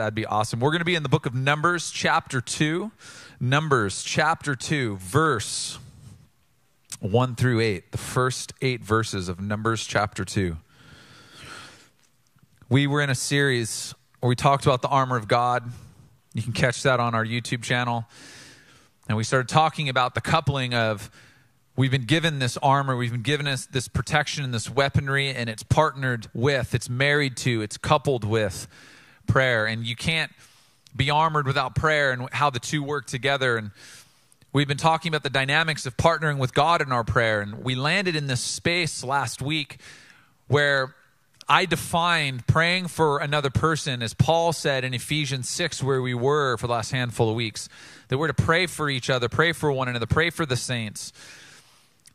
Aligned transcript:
That'd 0.00 0.14
be 0.14 0.24
awesome. 0.24 0.60
We're 0.60 0.70
going 0.70 0.78
to 0.78 0.86
be 0.86 0.94
in 0.94 1.02
the 1.02 1.10
book 1.10 1.26
of 1.26 1.34
Numbers, 1.34 1.90
chapter 1.90 2.40
2. 2.40 2.90
Numbers, 3.38 4.02
chapter 4.02 4.56
2, 4.56 4.96
verse 4.96 5.78
1 7.00 7.34
through 7.34 7.60
8. 7.60 7.92
The 7.92 7.98
first 7.98 8.54
eight 8.62 8.82
verses 8.82 9.28
of 9.28 9.42
Numbers, 9.42 9.84
chapter 9.84 10.24
2. 10.24 10.56
We 12.70 12.86
were 12.86 13.02
in 13.02 13.10
a 13.10 13.14
series 13.14 13.94
where 14.20 14.30
we 14.30 14.36
talked 14.36 14.64
about 14.64 14.80
the 14.80 14.88
armor 14.88 15.16
of 15.18 15.28
God. 15.28 15.70
You 16.32 16.40
can 16.40 16.54
catch 16.54 16.82
that 16.84 16.98
on 16.98 17.14
our 17.14 17.26
YouTube 17.26 17.62
channel. 17.62 18.06
And 19.06 19.18
we 19.18 19.24
started 19.24 19.50
talking 19.50 19.90
about 19.90 20.14
the 20.14 20.22
coupling 20.22 20.72
of 20.72 21.10
we've 21.76 21.90
been 21.90 22.06
given 22.06 22.38
this 22.38 22.56
armor, 22.62 22.96
we've 22.96 23.12
been 23.12 23.20
given 23.20 23.44
this, 23.44 23.66
this 23.66 23.86
protection 23.86 24.44
and 24.44 24.54
this 24.54 24.70
weaponry, 24.70 25.28
and 25.28 25.50
it's 25.50 25.62
partnered 25.62 26.28
with, 26.32 26.74
it's 26.74 26.88
married 26.88 27.36
to, 27.36 27.60
it's 27.60 27.76
coupled 27.76 28.24
with 28.24 28.66
prayer. 29.26 29.66
And 29.66 29.84
you 29.84 29.96
can't 29.96 30.32
be 30.94 31.10
armored 31.10 31.46
without 31.46 31.74
prayer 31.74 32.12
and 32.12 32.28
how 32.32 32.50
the 32.50 32.58
two 32.58 32.82
work 32.82 33.06
together. 33.06 33.56
And 33.56 33.70
we've 34.52 34.68
been 34.68 34.76
talking 34.76 35.10
about 35.10 35.22
the 35.22 35.30
dynamics 35.30 35.86
of 35.86 35.96
partnering 35.96 36.38
with 36.38 36.54
God 36.54 36.82
in 36.82 36.92
our 36.92 37.04
prayer. 37.04 37.40
And 37.40 37.64
we 37.64 37.74
landed 37.74 38.16
in 38.16 38.26
this 38.26 38.40
space 38.40 39.04
last 39.04 39.40
week 39.40 39.78
where 40.48 40.94
I 41.48 41.64
defined 41.64 42.46
praying 42.46 42.86
for 42.88 43.18
another 43.18 43.50
person, 43.50 44.02
as 44.02 44.14
Paul 44.14 44.52
said 44.52 44.84
in 44.84 44.94
Ephesians 44.94 45.48
6, 45.48 45.82
where 45.82 46.00
we 46.00 46.14
were 46.14 46.56
for 46.56 46.68
the 46.68 46.72
last 46.72 46.92
handful 46.92 47.28
of 47.28 47.34
weeks, 47.34 47.68
that 48.06 48.18
we're 48.18 48.28
to 48.28 48.34
pray 48.34 48.66
for 48.66 48.88
each 48.88 49.10
other, 49.10 49.28
pray 49.28 49.50
for 49.50 49.72
one 49.72 49.88
another, 49.88 50.06
pray 50.06 50.30
for 50.30 50.46
the 50.46 50.56
saints. 50.56 51.12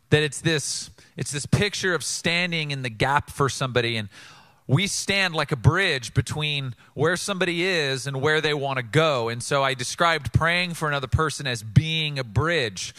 That 0.09 0.23
it's 0.23 0.39
this, 0.39 0.89
it's 1.17 1.31
this 1.31 1.45
picture 1.45 1.93
of 1.93 2.01
standing 2.01 2.71
in 2.71 2.81
the 2.81 2.89
gap 2.89 3.29
for 3.29 3.49
somebody. 3.49 3.97
And 3.97 4.07
we 4.67 4.87
stand 4.87 5.35
like 5.35 5.51
a 5.51 5.55
bridge 5.55 6.13
between 6.13 6.75
where 6.95 7.15
somebody 7.15 7.63
is 7.63 8.07
and 8.07 8.21
where 8.21 8.41
they 8.41 8.53
want 8.53 8.77
to 8.77 8.83
go. 8.83 9.29
And 9.29 9.41
so 9.43 9.63
I 9.63 9.75
described 9.75 10.33
praying 10.33 10.73
for 10.73 10.87
another 10.87 11.07
person 11.07 11.45
as 11.45 11.61
being 11.61 12.17
a 12.17 12.23
bridge. 12.23 12.93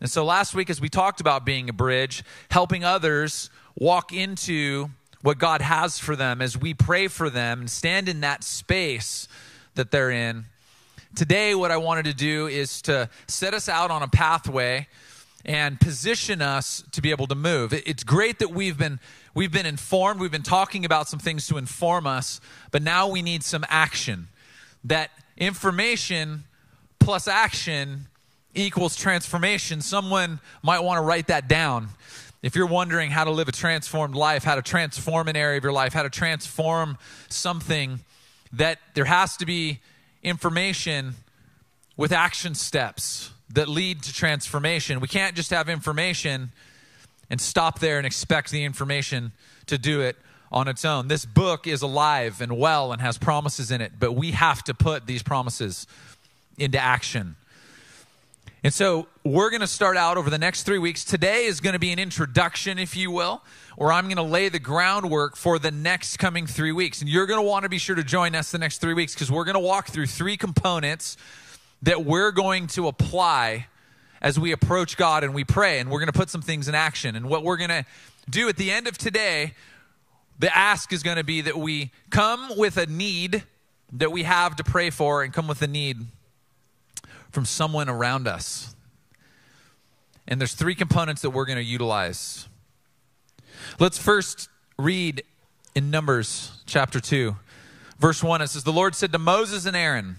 And 0.00 0.10
so 0.10 0.24
last 0.24 0.54
week, 0.54 0.70
as 0.70 0.80
we 0.80 0.88
talked 0.88 1.20
about 1.20 1.44
being 1.44 1.68
a 1.68 1.72
bridge, 1.72 2.24
helping 2.50 2.84
others 2.84 3.48
walk 3.76 4.12
into 4.12 4.90
what 5.22 5.38
God 5.38 5.60
has 5.60 5.98
for 5.98 6.16
them 6.16 6.42
as 6.42 6.58
we 6.58 6.74
pray 6.74 7.08
for 7.08 7.30
them 7.30 7.60
and 7.60 7.70
stand 7.70 8.08
in 8.08 8.20
that 8.20 8.44
space 8.44 9.28
that 9.74 9.90
they're 9.90 10.10
in. 10.10 10.44
Today, 11.14 11.54
what 11.54 11.70
I 11.70 11.76
wanted 11.76 12.06
to 12.06 12.14
do 12.14 12.48
is 12.48 12.82
to 12.82 13.08
set 13.28 13.54
us 13.54 13.68
out 13.68 13.90
on 13.90 14.02
a 14.02 14.08
pathway 14.08 14.88
and 15.44 15.80
position 15.80 16.42
us 16.42 16.82
to 16.92 17.00
be 17.00 17.10
able 17.10 17.26
to 17.28 17.34
move. 17.34 17.72
It's 17.72 18.02
great 18.02 18.38
that 18.40 18.50
we've 18.50 18.76
been 18.76 18.98
we've 19.34 19.52
been 19.52 19.66
informed, 19.66 20.20
we've 20.20 20.30
been 20.30 20.42
talking 20.42 20.84
about 20.84 21.08
some 21.08 21.18
things 21.18 21.46
to 21.48 21.58
inform 21.58 22.06
us, 22.06 22.40
but 22.70 22.82
now 22.82 23.08
we 23.08 23.22
need 23.22 23.42
some 23.42 23.64
action. 23.68 24.28
That 24.84 25.10
information 25.36 26.44
plus 26.98 27.28
action 27.28 28.06
equals 28.54 28.96
transformation. 28.96 29.80
Someone 29.80 30.40
might 30.62 30.80
want 30.80 30.98
to 30.98 31.02
write 31.02 31.26
that 31.26 31.48
down 31.48 31.88
if 32.44 32.54
you're 32.54 32.66
wondering 32.66 33.10
how 33.10 33.24
to 33.24 33.30
live 33.30 33.48
a 33.48 33.52
transformed 33.52 34.14
life, 34.14 34.44
how 34.44 34.54
to 34.54 34.60
transform 34.60 35.28
an 35.28 35.36
area 35.36 35.56
of 35.56 35.64
your 35.64 35.72
life, 35.72 35.94
how 35.94 36.02
to 36.02 36.10
transform 36.10 36.98
something, 37.30 38.00
that 38.52 38.78
there 38.92 39.06
has 39.06 39.38
to 39.38 39.46
be 39.46 39.80
information 40.22 41.14
with 41.96 42.12
action 42.12 42.54
steps 42.54 43.30
that 43.48 43.66
lead 43.66 44.02
to 44.02 44.12
transformation. 44.12 45.00
We 45.00 45.08
can't 45.08 45.34
just 45.34 45.50
have 45.52 45.70
information 45.70 46.52
and 47.30 47.40
stop 47.40 47.78
there 47.78 47.98
and 47.98 48.06
expect 48.06 48.50
the 48.50 48.64
information 48.64 49.32
to 49.66 49.78
do 49.78 50.00
it 50.00 50.16
on 50.52 50.68
its 50.68 50.84
own. 50.84 51.08
This 51.08 51.24
book 51.24 51.66
is 51.66 51.82
alive 51.82 52.40
and 52.40 52.56
well 52.56 52.92
and 52.92 53.02
has 53.02 53.18
promises 53.18 53.70
in 53.70 53.80
it, 53.80 53.92
but 53.98 54.12
we 54.12 54.30
have 54.30 54.62
to 54.64 54.74
put 54.74 55.06
these 55.06 55.22
promises 55.22 55.86
into 56.58 56.78
action. 56.78 57.36
And 58.62 58.72
so 58.72 59.08
we're 59.24 59.50
going 59.50 59.60
to 59.60 59.66
start 59.66 59.98
out 59.98 60.16
over 60.16 60.30
the 60.30 60.38
next 60.38 60.62
three 60.62 60.78
weeks. 60.78 61.04
Today 61.04 61.44
is 61.44 61.60
going 61.60 61.74
to 61.74 61.78
be 61.78 61.92
an 61.92 61.98
introduction, 61.98 62.78
if 62.78 62.96
you 62.96 63.10
will, 63.10 63.42
or 63.76 63.92
I'm 63.92 64.04
going 64.04 64.16
to 64.16 64.22
lay 64.22 64.48
the 64.48 64.58
groundwork 64.58 65.36
for 65.36 65.58
the 65.58 65.70
next 65.70 66.16
coming 66.16 66.46
three 66.46 66.72
weeks. 66.72 67.00
And 67.00 67.10
you're 67.10 67.26
going 67.26 67.40
to 67.40 67.46
want 67.46 67.64
to 67.64 67.68
be 67.68 67.76
sure 67.76 67.94
to 67.96 68.04
join 68.04 68.34
us 68.34 68.50
the 68.50 68.58
next 68.58 68.78
three 68.78 68.94
weeks 68.94 69.12
because 69.12 69.30
we're 69.30 69.44
going 69.44 69.54
to 69.54 69.60
walk 69.60 69.88
through 69.88 70.06
three 70.06 70.38
components 70.38 71.18
that 71.82 72.06
we're 72.06 72.30
going 72.30 72.66
to 72.68 72.88
apply 72.88 73.66
as 74.24 74.40
we 74.40 74.52
approach 74.52 74.96
God 74.96 75.22
and 75.22 75.34
we 75.34 75.44
pray. 75.44 75.78
And 75.78 75.90
we're 75.90 75.98
going 75.98 76.10
to 76.10 76.18
put 76.18 76.30
some 76.30 76.40
things 76.40 76.66
in 76.66 76.74
action. 76.74 77.14
And 77.14 77.28
what 77.28 77.44
we're 77.44 77.58
going 77.58 77.68
to 77.68 77.84
do 78.28 78.48
at 78.48 78.56
the 78.56 78.70
end 78.70 78.88
of 78.88 78.96
today, 78.96 79.52
the 80.38 80.56
ask 80.56 80.94
is 80.94 81.02
going 81.02 81.18
to 81.18 81.24
be 81.24 81.42
that 81.42 81.58
we 81.58 81.92
come 82.08 82.56
with 82.56 82.78
a 82.78 82.86
need 82.86 83.44
that 83.92 84.10
we 84.10 84.22
have 84.22 84.56
to 84.56 84.64
pray 84.64 84.88
for 84.88 85.22
and 85.22 85.32
come 85.32 85.46
with 85.46 85.60
a 85.60 85.66
need 85.66 86.06
from 87.30 87.44
someone 87.44 87.90
around 87.90 88.26
us. 88.26 88.74
And 90.26 90.40
there's 90.40 90.54
three 90.54 90.74
components 90.74 91.20
that 91.20 91.30
we're 91.30 91.44
going 91.44 91.58
to 91.58 91.62
utilize. 91.62 92.48
Let's 93.78 93.98
first 93.98 94.48
read 94.78 95.22
in 95.74 95.90
Numbers 95.90 96.62
chapter 96.64 96.98
2, 96.98 97.36
verse 97.98 98.22
1. 98.22 98.40
It 98.40 98.48
says, 98.48 98.64
The 98.64 98.72
Lord 98.72 98.94
said 98.94 99.12
to 99.12 99.18
Moses 99.18 99.66
and 99.66 99.76
Aaron, 99.76 100.16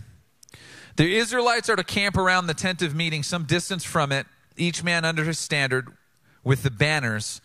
The 0.96 1.18
Israelites 1.18 1.70
are 1.70 1.76
to 1.76 1.84
camp 1.84 2.16
around 2.16 2.48
the 2.48 2.54
tent 2.54 2.82
of 2.82 2.96
meeting 2.96 3.22
some 3.22 3.44
distance 3.44 3.84
from 3.84 4.14
it, 4.14 4.28
each 4.56 4.82
man 4.82 5.04
under 5.04 5.26
his 5.26 5.38
standard 5.38 5.92
with 6.42 6.64
the 6.64 6.72
banners 6.72 7.42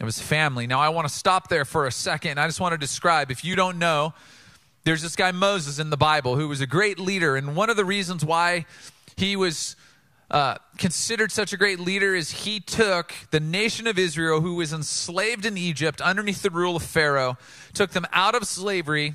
of 0.00 0.06
his 0.06 0.20
family. 0.20 0.66
Now, 0.66 0.80
I 0.80 0.88
want 0.88 1.06
to 1.06 1.14
stop 1.14 1.48
there 1.48 1.64
for 1.64 1.86
a 1.86 1.92
second. 1.92 2.40
I 2.40 2.46
just 2.48 2.58
want 2.58 2.72
to 2.72 2.78
describe, 2.78 3.30
if 3.30 3.44
you 3.44 3.54
don't 3.54 3.78
know, 3.78 4.14
there's 4.82 5.00
this 5.00 5.14
guy 5.14 5.30
Moses 5.30 5.78
in 5.78 5.90
the 5.90 5.96
Bible 5.96 6.34
who 6.34 6.48
was 6.48 6.60
a 6.60 6.66
great 6.66 6.98
leader. 6.98 7.36
And 7.36 7.54
one 7.54 7.70
of 7.70 7.76
the 7.76 7.84
reasons 7.84 8.24
why 8.24 8.66
he 9.16 9.36
was 9.36 9.76
uh, 10.28 10.56
considered 10.76 11.30
such 11.30 11.52
a 11.52 11.56
great 11.56 11.78
leader 11.78 12.16
is 12.16 12.32
he 12.32 12.58
took 12.58 13.14
the 13.30 13.38
nation 13.38 13.86
of 13.86 13.96
Israel, 13.96 14.40
who 14.40 14.56
was 14.56 14.72
enslaved 14.72 15.46
in 15.46 15.56
Egypt 15.56 16.00
underneath 16.00 16.42
the 16.42 16.50
rule 16.50 16.74
of 16.74 16.82
Pharaoh, 16.82 17.38
took 17.74 17.92
them 17.92 18.06
out 18.12 18.34
of 18.34 18.44
slavery 18.48 19.14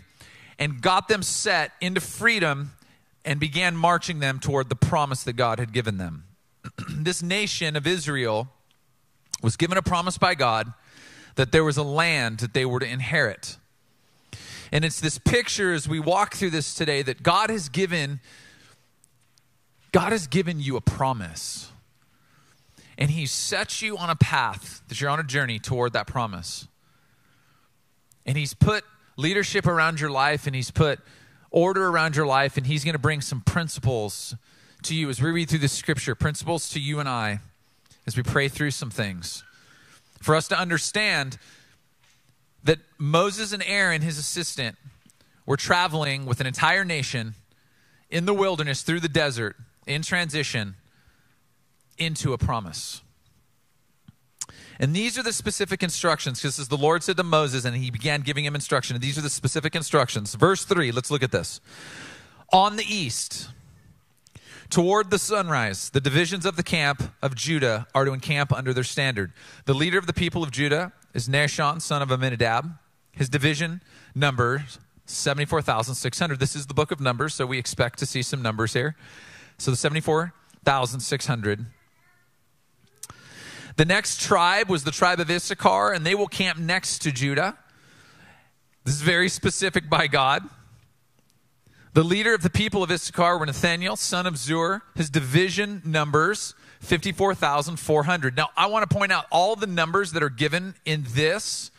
and 0.57 0.81
got 0.81 1.09
them 1.09 1.21
set 1.21 1.73
into 1.81 1.99
freedom 1.99 2.71
and 3.27 3.41
began 3.41 3.75
marching 3.75 4.19
them 4.19 4.39
toward 4.39 4.69
the 4.69 4.75
promise 4.75 5.23
that 5.23 5.33
God 5.33 5.59
had 5.59 5.73
given 5.73 5.97
them. 5.97 6.23
this 6.89 7.21
nation 7.21 7.75
of 7.75 7.85
Israel 7.85 8.47
was 9.43 9.57
given 9.57 9.77
a 9.77 9.81
promise 9.81 10.17
by 10.17 10.33
God 10.33 10.73
that 11.35 11.51
there 11.51 11.65
was 11.65 11.75
a 11.75 11.83
land 11.83 12.39
that 12.39 12.53
they 12.53 12.65
were 12.65 12.79
to 12.79 12.87
inherit. 12.87 13.57
And 14.71 14.85
it's 14.85 15.01
this 15.01 15.19
picture 15.19 15.73
as 15.73 15.89
we 15.89 15.99
walk 15.99 16.35
through 16.35 16.51
this 16.51 16.73
today 16.73 17.01
that 17.01 17.21
God 17.21 17.49
has 17.49 17.69
given 17.69 18.21
God 19.91 20.11
has 20.11 20.27
given 20.27 20.59
you 20.59 20.77
a 20.77 20.81
promise. 20.81 21.71
And 22.97 23.11
He 23.11 23.25
sets 23.25 23.81
you 23.81 23.97
on 23.97 24.09
a 24.09 24.15
path 24.15 24.81
that 24.87 25.01
you're 25.01 25.09
on 25.09 25.19
a 25.19 25.23
journey 25.23 25.59
toward 25.59 25.93
that 25.93 26.07
promise. 26.07 26.67
And 28.25 28.37
He's 28.37 28.53
put 28.53 28.85
leadership 29.17 29.65
around 29.65 29.99
your 29.99 30.11
life 30.11 30.47
and 30.47 30.55
He's 30.55 30.71
put 30.71 30.99
order 31.51 31.87
around 31.87 32.15
your 32.15 32.27
life, 32.27 32.57
and 32.57 32.67
He's 32.67 32.83
going 32.83 32.93
to 32.93 32.99
bring 32.99 33.21
some 33.21 33.41
principles 33.41 34.35
to 34.83 34.95
you 34.95 35.09
as 35.09 35.21
we 35.21 35.31
read 35.31 35.49
through 35.49 35.59
the 35.59 35.67
scripture, 35.67 36.15
principles 36.15 36.69
to 36.69 36.79
you 36.79 36.99
and 36.99 37.09
I 37.09 37.39
as 38.05 38.15
we 38.15 38.23
pray 38.23 38.47
through 38.47 38.71
some 38.71 38.89
things. 38.89 39.43
For 40.21 40.35
us 40.35 40.47
to 40.49 40.59
understand 40.59 41.37
that 42.63 42.79
Moses 42.97 43.53
and 43.53 43.63
Aaron, 43.65 44.01
his 44.01 44.17
assistant, 44.17 44.77
were 45.45 45.57
traveling 45.57 46.25
with 46.25 46.39
an 46.41 46.47
entire 46.47 46.83
nation 46.83 47.35
in 48.09 48.25
the 48.25 48.33
wilderness 48.33 48.81
through 48.81 48.99
the 48.99 49.09
desert 49.09 49.55
in 49.85 50.01
transition 50.01 50.75
into 51.97 52.33
a 52.33 52.37
promise. 52.37 53.01
And 54.79 54.95
these 54.95 55.17
are 55.17 55.23
the 55.23 55.33
specific 55.33 55.81
instructions, 55.81 56.41
because 56.41 56.67
the 56.67 56.77
Lord 56.77 57.03
said 57.03 57.17
to 57.17 57.23
Moses, 57.23 57.65
and 57.65 57.75
he 57.75 57.89
began 57.89 58.21
giving 58.21 58.45
him 58.45 58.55
instruction, 58.55 58.95
and 58.95 59.03
these 59.03 59.17
are 59.17 59.21
the 59.21 59.29
specific 59.29 59.75
instructions. 59.75 60.35
Verse 60.35 60.63
3, 60.65 60.91
let's 60.91 61.09
look 61.09 61.23
at 61.23 61.31
this. 61.31 61.59
On 62.53 62.75
the 62.75 62.85
east, 62.85 63.49
toward 64.69 65.09
the 65.09 65.19
sunrise, 65.19 65.89
the 65.89 65.99
divisions 65.99 66.45
of 66.45 66.55
the 66.57 66.63
camp 66.63 67.11
of 67.21 67.33
Judah 67.35 67.87
are 67.95 68.05
to 68.05 68.13
encamp 68.13 68.53
under 68.53 68.73
their 68.73 68.83
standard. 68.83 69.33
The 69.65 69.73
leader 69.73 69.97
of 69.97 70.05
the 70.05 70.13
people 70.13 70.43
of 70.43 70.51
Judah 70.51 70.93
is 71.13 71.27
Nahshon, 71.27 71.81
son 71.81 72.01
of 72.01 72.09
Amminadab. 72.09 72.77
His 73.11 73.29
division 73.29 73.81
numbers 74.13 74.77
74,600. 75.07 76.39
This 76.39 76.55
is 76.55 76.67
the 76.67 76.73
book 76.73 76.91
of 76.91 76.99
Numbers, 76.99 77.33
so 77.33 77.45
we 77.45 77.57
expect 77.57 77.97
to 77.99 78.05
see 78.05 78.21
some 78.21 78.41
numbers 78.41 78.73
here. 78.73 78.95
So 79.57 79.71
the 79.71 79.77
74,600. 79.77 81.65
The 83.77 83.85
next 83.85 84.21
tribe 84.21 84.69
was 84.69 84.83
the 84.83 84.91
tribe 84.91 85.19
of 85.19 85.29
Issachar, 85.29 85.93
and 85.93 86.03
they 86.05 86.15
will 86.15 86.27
camp 86.27 86.57
next 86.57 87.03
to 87.03 87.11
Judah. 87.11 87.57
This 88.83 88.95
is 88.95 89.01
very 89.01 89.29
specific 89.29 89.87
by 89.87 90.07
God. 90.07 90.43
The 91.93 92.03
leader 92.03 92.33
of 92.33 92.41
the 92.41 92.49
people 92.49 92.81
of 92.81 92.91
Issachar 92.91 93.37
were 93.37 93.45
Nathaniel, 93.45 93.95
son 93.95 94.25
of 94.25 94.33
Zuar. 94.33 94.81
His 94.95 95.11
division 95.11 95.83
numbers 95.85 96.55
54,400. 96.81 98.35
Now, 98.35 98.49
I 98.57 98.65
want 98.65 98.89
to 98.89 98.95
point 98.95 99.11
out 99.11 99.25
all 99.31 99.55
the 99.55 99.67
numbers 99.67 100.11
that 100.13 100.23
are 100.23 100.29
given 100.29 100.73
in 100.83 101.05
this 101.09 101.69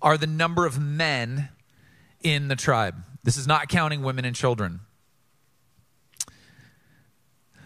are 0.00 0.16
the 0.16 0.26
number 0.26 0.66
of 0.66 0.78
men 0.78 1.48
in 2.22 2.46
the 2.46 2.56
tribe. 2.56 2.96
This 3.24 3.36
is 3.36 3.46
not 3.46 3.68
counting 3.68 4.02
women 4.02 4.24
and 4.24 4.36
children. 4.36 4.80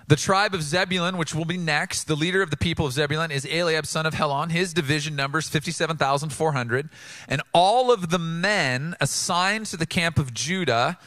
The 0.09 0.17
tribe 0.17 0.55
of 0.55 0.63
Zebulun, 0.63 1.19
which 1.19 1.35
will 1.35 1.45
be 1.45 1.59
next, 1.59 2.05
the 2.05 2.17
leader 2.17 2.41
of 2.41 2.51
the 2.51 2.57
people 2.57 2.87
of 2.87 2.95
Zebulun 2.95 3.31
is 3.31 3.45
Eliab, 3.45 3.85
son 3.85 4.07
of 4.07 4.15
Helon. 4.15 4.49
His 4.49 4.73
division 4.73 5.15
numbers 5.15 5.51
57,400. 5.51 6.89
And 7.29 7.43
all 7.53 7.93
of 7.93 8.09
the 8.09 8.19
men 8.19 8.97
assigned 9.01 9.67
to 9.67 9.77
the 9.77 9.85
camp 9.85 10.19
of 10.19 10.33
Judah, 10.33 10.99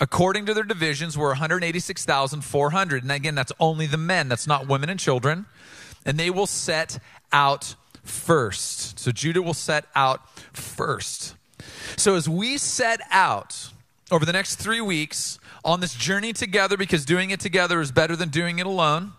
according 0.00 0.46
to 0.46 0.54
their 0.54 0.62
divisions, 0.62 1.18
were 1.18 1.30
186,400. 1.30 3.02
And 3.02 3.10
again, 3.10 3.34
that's 3.34 3.52
only 3.58 3.86
the 3.86 3.98
men, 3.98 4.28
that's 4.28 4.46
not 4.46 4.68
women 4.68 4.88
and 4.88 5.00
children. 5.00 5.46
And 6.04 6.16
they 6.16 6.30
will 6.30 6.46
set 6.46 7.00
out 7.32 7.74
first. 8.04 9.00
So 9.00 9.10
Judah 9.10 9.42
will 9.42 9.52
set 9.52 9.86
out 9.96 10.20
first. 10.52 11.34
So 11.96 12.14
as 12.14 12.28
we 12.28 12.56
set 12.56 13.00
out 13.10 13.70
over 14.10 14.24
the 14.24 14.32
next 14.32 14.56
three 14.56 14.80
weeks, 14.80 15.38
on 15.64 15.80
this 15.80 15.94
journey 15.94 16.32
together 16.32 16.76
because 16.76 17.04
doing 17.04 17.30
it 17.30 17.40
together 17.40 17.80
is 17.80 17.90
better 17.90 18.14
than 18.14 18.28
doing 18.28 18.58
it 18.58 18.66
alone. 18.66 19.12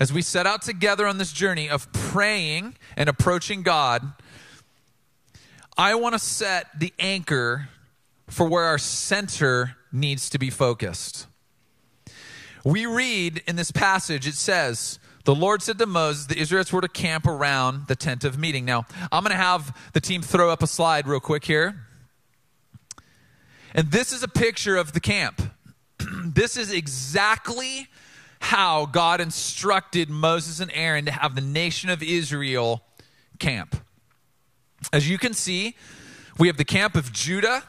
As 0.00 0.12
we 0.12 0.22
set 0.22 0.46
out 0.46 0.62
together 0.62 1.06
on 1.06 1.18
this 1.18 1.32
journey 1.32 1.68
of 1.68 1.92
praying 1.92 2.74
and 2.96 3.08
approaching 3.08 3.62
God, 3.62 4.12
I 5.78 5.94
want 5.94 6.14
to 6.14 6.18
set 6.18 6.66
the 6.78 6.92
anchor 6.98 7.68
for 8.28 8.48
where 8.48 8.64
our 8.64 8.78
center 8.78 9.76
needs 9.92 10.28
to 10.30 10.38
be 10.38 10.50
focused. 10.50 11.26
We 12.64 12.86
read 12.86 13.42
in 13.46 13.56
this 13.56 13.70
passage, 13.70 14.26
it 14.26 14.34
says, 14.34 14.98
the 15.24 15.34
Lord 15.34 15.62
said 15.62 15.78
to 15.78 15.86
Moses, 15.86 16.26
the 16.26 16.38
Israelites 16.38 16.72
were 16.72 16.80
to 16.80 16.88
camp 16.88 17.26
around 17.26 17.86
the 17.86 17.94
tent 17.94 18.24
of 18.24 18.36
meeting. 18.38 18.64
Now, 18.64 18.86
I'm 19.12 19.22
going 19.22 19.30
to 19.30 19.36
have 19.36 19.76
the 19.92 20.00
team 20.00 20.22
throw 20.22 20.50
up 20.50 20.62
a 20.62 20.66
slide 20.66 21.06
real 21.06 21.20
quick 21.20 21.44
here. 21.44 21.86
And 23.74 23.90
this 23.90 24.12
is 24.12 24.22
a 24.22 24.28
picture 24.28 24.76
of 24.76 24.92
the 24.92 25.00
camp. 25.00 25.40
this 26.24 26.56
is 26.56 26.72
exactly 26.72 27.88
how 28.40 28.86
God 28.86 29.20
instructed 29.20 30.10
Moses 30.10 30.60
and 30.60 30.70
Aaron 30.74 31.04
to 31.04 31.12
have 31.12 31.34
the 31.34 31.40
nation 31.40 31.90
of 31.90 32.02
Israel 32.02 32.82
camp. 33.38 33.76
As 34.92 35.08
you 35.08 35.16
can 35.16 35.32
see, 35.32 35.76
we 36.38 36.48
have 36.48 36.56
the 36.56 36.64
camp 36.64 36.96
of 36.96 37.12
Judah 37.12 37.62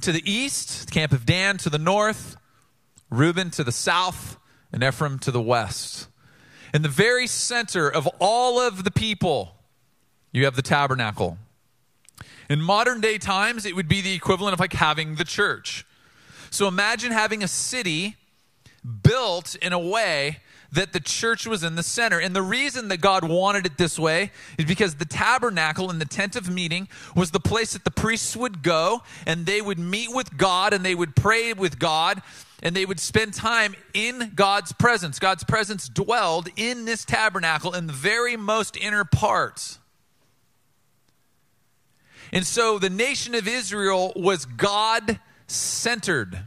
to 0.00 0.12
the 0.12 0.30
east, 0.30 0.86
the 0.86 0.92
camp 0.92 1.12
of 1.12 1.24
Dan 1.24 1.58
to 1.58 1.70
the 1.70 1.78
north, 1.78 2.36
Reuben 3.10 3.50
to 3.52 3.64
the 3.64 3.72
south, 3.72 4.38
and 4.72 4.82
Ephraim 4.82 5.18
to 5.20 5.30
the 5.30 5.40
west. 5.40 6.08
In 6.74 6.82
the 6.82 6.88
very 6.88 7.26
center 7.26 7.88
of 7.88 8.06
all 8.18 8.60
of 8.60 8.84
the 8.84 8.90
people, 8.90 9.56
you 10.32 10.44
have 10.44 10.56
the 10.56 10.62
tabernacle. 10.62 11.38
In 12.48 12.60
modern 12.60 13.00
day 13.00 13.18
times, 13.18 13.66
it 13.66 13.76
would 13.76 13.88
be 13.88 14.00
the 14.00 14.14
equivalent 14.14 14.54
of 14.54 14.60
like 14.60 14.72
having 14.72 15.16
the 15.16 15.24
church. 15.24 15.84
So 16.50 16.66
imagine 16.66 17.12
having 17.12 17.42
a 17.42 17.48
city 17.48 18.16
built 19.02 19.54
in 19.56 19.72
a 19.72 19.78
way 19.78 20.38
that 20.72 20.92
the 20.92 21.00
church 21.00 21.46
was 21.46 21.62
in 21.62 21.76
the 21.76 21.82
center. 21.82 22.18
And 22.18 22.34
the 22.34 22.42
reason 22.42 22.88
that 22.88 22.98
God 22.98 23.24
wanted 23.24 23.66
it 23.66 23.78
this 23.78 23.98
way 23.98 24.30
is 24.58 24.64
because 24.64 24.96
the 24.96 25.04
tabernacle 25.04 25.90
and 25.90 26.00
the 26.00 26.06
tent 26.06 26.36
of 26.36 26.50
meeting 26.50 26.88
was 27.16 27.30
the 27.30 27.40
place 27.40 27.72
that 27.72 27.84
the 27.84 27.90
priests 27.90 28.36
would 28.36 28.62
go 28.62 29.02
and 29.26 29.46
they 29.46 29.60
would 29.60 29.78
meet 29.78 30.08
with 30.12 30.36
God 30.36 30.72
and 30.72 30.84
they 30.84 30.94
would 30.94 31.16
pray 31.16 31.52
with 31.52 31.78
God 31.78 32.22
and 32.62 32.74
they 32.74 32.84
would 32.84 33.00
spend 33.00 33.34
time 33.34 33.74
in 33.94 34.32
God's 34.34 34.72
presence. 34.72 35.18
God's 35.18 35.44
presence 35.44 35.88
dwelled 35.88 36.48
in 36.56 36.84
this 36.84 37.04
tabernacle 37.04 37.72
in 37.72 37.86
the 37.86 37.92
very 37.92 38.36
most 38.36 38.76
inner 38.76 39.04
parts. 39.04 39.78
And 42.32 42.46
so 42.46 42.78
the 42.78 42.90
nation 42.90 43.34
of 43.34 43.48
Israel 43.48 44.12
was 44.16 44.44
God 44.44 45.18
centered. 45.46 46.38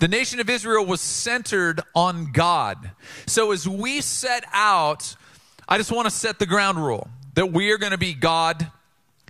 The 0.00 0.08
nation 0.08 0.38
of 0.38 0.48
Israel 0.48 0.86
was 0.86 1.00
centered 1.00 1.80
on 1.94 2.30
God. 2.32 2.92
So 3.26 3.50
as 3.50 3.68
we 3.68 4.00
set 4.00 4.44
out, 4.52 5.16
I 5.68 5.76
just 5.76 5.90
want 5.90 6.06
to 6.06 6.10
set 6.10 6.38
the 6.38 6.46
ground 6.46 6.78
rule 6.78 7.08
that 7.34 7.52
we 7.52 7.72
are 7.72 7.78
going 7.78 7.92
to 7.92 7.98
be 7.98 8.14
God 8.14 8.70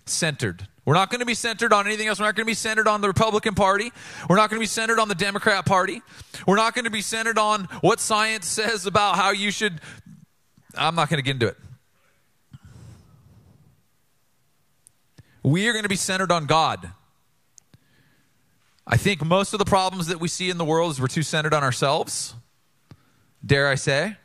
centered. 0.05 0.67
We're 0.85 0.95
not 0.95 1.11
going 1.11 1.21
to 1.21 1.27
be 1.27 1.35
centered 1.35 1.73
on 1.73 1.87
anything 1.87 2.09
else. 2.09 2.19
We're 2.19 2.27
not 2.27 2.35
going 2.35 2.47
to 2.47 2.51
be 2.51 2.55
centered 2.55 2.89
on 2.89 3.03
the 3.03 3.09
Republican 3.09 3.55
Party. 3.55 3.93
We're 4.29 4.37
not 4.37 4.49
going 4.49 4.59
to 4.59 4.63
be 4.63 4.67
centered 4.67 4.99
on 4.99 5.09
the 5.09 5.15
Democrat 5.15 5.67
Party. 5.67 6.01
We're 6.47 6.57
not 6.57 6.75
going 6.75 6.87
to 6.87 6.91
be 6.91 7.03
centered 7.03 7.39
on 7.39 7.65
what 7.83 8.01
science 8.01 8.47
says 8.47 8.87
about 8.87 9.17
how 9.17 9.31
you 9.31 9.51
should. 9.51 9.81
I'm 10.75 10.95
not 10.95 11.11
going 11.11 11.19
to 11.19 11.23
get 11.23 11.33
into 11.33 11.49
it. 11.49 11.57
We 15.49 15.67
are 15.67 15.73
going 15.73 15.85
to 15.85 15.89
be 15.89 15.97
centered 15.97 16.31
on 16.31 16.45
God. 16.45 16.91
I 18.87 18.99
think 18.99 19.25
most 19.25 19.55
of 19.55 19.59
the 19.59 19.65
problems 19.65 20.09
that 20.09 20.21
we 20.21 20.29
see 20.29 20.51
in 20.51 20.59
the 20.59 20.65
world 20.65 20.91
is 20.91 21.01
we're 21.01 21.07
too 21.07 21.23
centered 21.23 21.55
on 21.55 21.63
ourselves, 21.63 22.35
dare 23.45 23.67
I 23.67 23.75
say. 23.75 24.19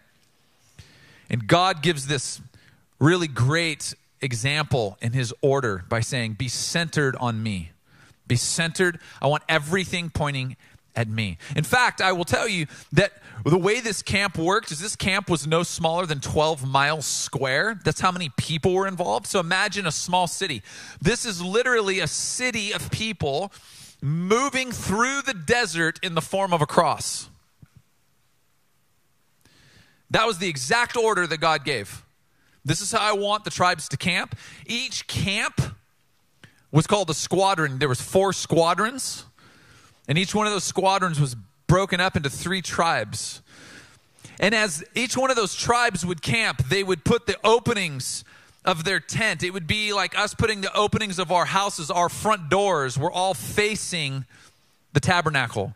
And 1.29 1.47
God 1.47 1.81
gives 1.81 2.07
this 2.07 2.41
really 2.99 3.29
great 3.29 3.93
example 4.19 4.97
in 5.01 5.13
his 5.13 5.33
order 5.41 5.85
by 5.87 6.01
saying, 6.01 6.33
Be 6.33 6.49
centered 6.49 7.15
on 7.15 7.41
me. 7.41 7.71
Be 8.27 8.35
centered. 8.35 8.99
I 9.21 9.27
want 9.27 9.43
everything 9.47 10.09
pointing 10.09 10.57
at 10.95 11.07
me. 11.07 11.37
In 11.55 11.63
fact, 11.63 12.01
I 12.01 12.11
will 12.11 12.25
tell 12.25 12.47
you 12.47 12.67
that 12.91 13.13
the 13.45 13.57
way 13.57 13.81
this 13.81 14.01
camp 14.01 14.37
worked 14.37 14.71
is 14.71 14.79
this 14.79 14.95
camp 14.95 15.29
was 15.29 15.45
no 15.45 15.63
smaller 15.63 16.05
than 16.05 16.19
12 16.19 16.67
miles 16.67 17.05
square. 17.05 17.79
That's 17.83 17.99
how 17.99 18.11
many 18.11 18.29
people 18.37 18.73
were 18.73 18.87
involved. 18.87 19.27
So 19.27 19.39
imagine 19.39 19.85
a 19.85 19.91
small 19.91 20.27
city. 20.27 20.61
This 21.01 21.25
is 21.25 21.41
literally 21.41 21.99
a 21.99 22.07
city 22.07 22.73
of 22.73 22.89
people 22.91 23.51
moving 24.01 24.71
through 24.71 25.21
the 25.23 25.33
desert 25.33 25.99
in 26.03 26.13
the 26.13 26.21
form 26.21 26.53
of 26.53 26.61
a 26.61 26.65
cross. 26.65 27.29
That 30.11 30.27
was 30.27 30.37
the 30.37 30.47
exact 30.47 30.95
order 30.95 31.25
that 31.25 31.37
God 31.37 31.65
gave. 31.65 32.03
This 32.63 32.81
is 32.81 32.91
how 32.91 32.99
I 32.99 33.13
want 33.13 33.43
the 33.43 33.49
tribes 33.49 33.89
to 33.89 33.97
camp. 33.97 34.37
Each 34.65 35.07
camp 35.07 35.59
was 36.71 36.87
called 36.87 37.09
a 37.09 37.13
squadron. 37.13 37.79
There 37.79 37.89
was 37.89 38.01
four 38.01 38.31
squadrons, 38.31 39.25
and 40.07 40.17
each 40.17 40.35
one 40.35 40.47
of 40.47 40.53
those 40.53 40.63
squadrons 40.63 41.19
was 41.19 41.35
broken 41.67 41.99
up 41.99 42.15
into 42.15 42.29
three 42.29 42.61
tribes. 42.61 43.41
And 44.39 44.53
as 44.53 44.83
each 44.95 45.15
one 45.15 45.29
of 45.29 45.35
those 45.35 45.55
tribes 45.55 46.05
would 46.05 46.21
camp, 46.21 46.67
they 46.67 46.83
would 46.83 47.03
put 47.03 47.27
the 47.27 47.37
openings 47.43 48.23
of 48.65 48.83
their 48.83 48.99
tent. 48.99 49.43
It 49.43 49.51
would 49.51 49.67
be 49.67 49.93
like 49.93 50.17
us 50.17 50.33
putting 50.33 50.61
the 50.61 50.73
openings 50.75 51.19
of 51.19 51.31
our 51.31 51.45
houses, 51.45 51.91
our 51.91 52.09
front 52.09 52.49
doors, 52.49 52.97
we're 52.97 53.11
all 53.11 53.33
facing 53.33 54.25
the 54.93 54.99
tabernacle. 54.99 55.75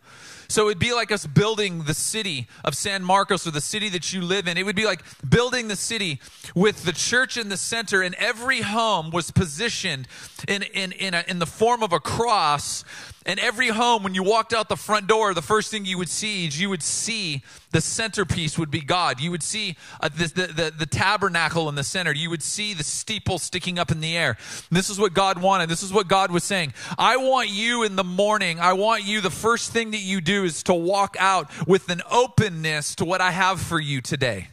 So 0.50 0.68
it'd 0.68 0.80
be 0.80 0.94
like 0.94 1.12
us 1.12 1.26
building 1.26 1.84
the 1.84 1.94
city 1.94 2.48
of 2.64 2.74
San 2.74 3.04
Marcos 3.04 3.46
or 3.46 3.52
the 3.52 3.60
city 3.60 3.90
that 3.90 4.14
you 4.14 4.22
live 4.22 4.48
in. 4.48 4.58
It 4.58 4.66
would 4.66 4.78
be 4.78 4.86
like 4.86 5.04
building 5.28 5.68
the 5.68 5.76
city 5.76 6.22
with 6.56 6.86
the 6.86 6.94
church 6.94 7.36
in 7.36 7.50
the 7.50 7.58
center, 7.58 8.02
and 8.02 8.16
every 8.16 8.62
home 8.62 9.12
was 9.12 9.30
positioned 9.30 10.08
in, 10.48 10.64
in, 10.64 10.94
in, 10.94 11.14
a, 11.14 11.26
in 11.28 11.40
the 11.40 11.46
form 11.46 11.84
of 11.84 11.92
a 11.92 12.00
cross 12.00 12.86
and 13.28 13.42
every 13.42 13.68
home, 13.68 14.04
when 14.04 14.16
you 14.16 14.24
walked 14.24 14.54
out 14.54 14.70
the 14.70 14.78
front 14.78 15.08
door, 15.08 15.34
the 15.34 15.42
first 15.42 15.70
thing 15.70 15.84
you 15.84 15.98
would 15.98 16.08
see 16.08 16.48
is 16.48 16.60
you 16.60 16.70
would 16.70 16.82
see 16.82 17.44
the 17.72 17.82
centerpiece 17.82 18.58
would 18.58 18.72
be 18.72 18.80
God. 18.80 19.20
You 19.20 19.32
would 19.32 19.44
see 19.44 19.76
uh, 20.00 20.08
the, 20.08 20.28
the, 20.28 20.48
the, 20.48 20.74
the, 20.80 20.86
tabernacle 20.86 21.68
in 21.68 21.76
the 21.76 21.84
center. 21.84 22.14
You 22.14 22.30
would 22.30 22.42
see 22.42 22.74
the 22.74 22.86
steeple 22.86 23.38
sticking 23.38 23.78
up 23.78 23.92
in 23.92 24.00
the 24.00 24.16
air. 24.16 24.38
And 24.70 24.78
this 24.78 24.90
is 24.90 24.98
what 24.98 25.14
God 25.14 25.42
wanted. 25.42 25.68
This 25.68 25.84
is 25.84 25.92
what 25.92 26.08
God 26.08 26.32
was 26.32 26.46
saying. 26.46 26.74
I 26.98 27.18
want 27.18 27.50
you 27.50 27.84
in 27.84 27.98
the 27.98 28.04
morning, 28.06 28.62
I 28.62 28.72
want 28.72 29.04
you, 29.04 29.20
the 29.20 29.30
first 29.30 29.74
thing 29.74 29.92
that 29.92 29.98
you 29.98 30.22
do 30.22 30.46
is 30.46 30.64
to 30.64 30.74
walk 30.74 31.18
out 31.20 31.52
with 31.68 31.90
an 31.90 32.02
openness 32.10 32.96
to 32.96 33.06
what 33.06 33.20
I 33.20 33.32
have 33.32 33.60
for 33.60 33.80
you 33.80 34.00
today. 34.00 34.48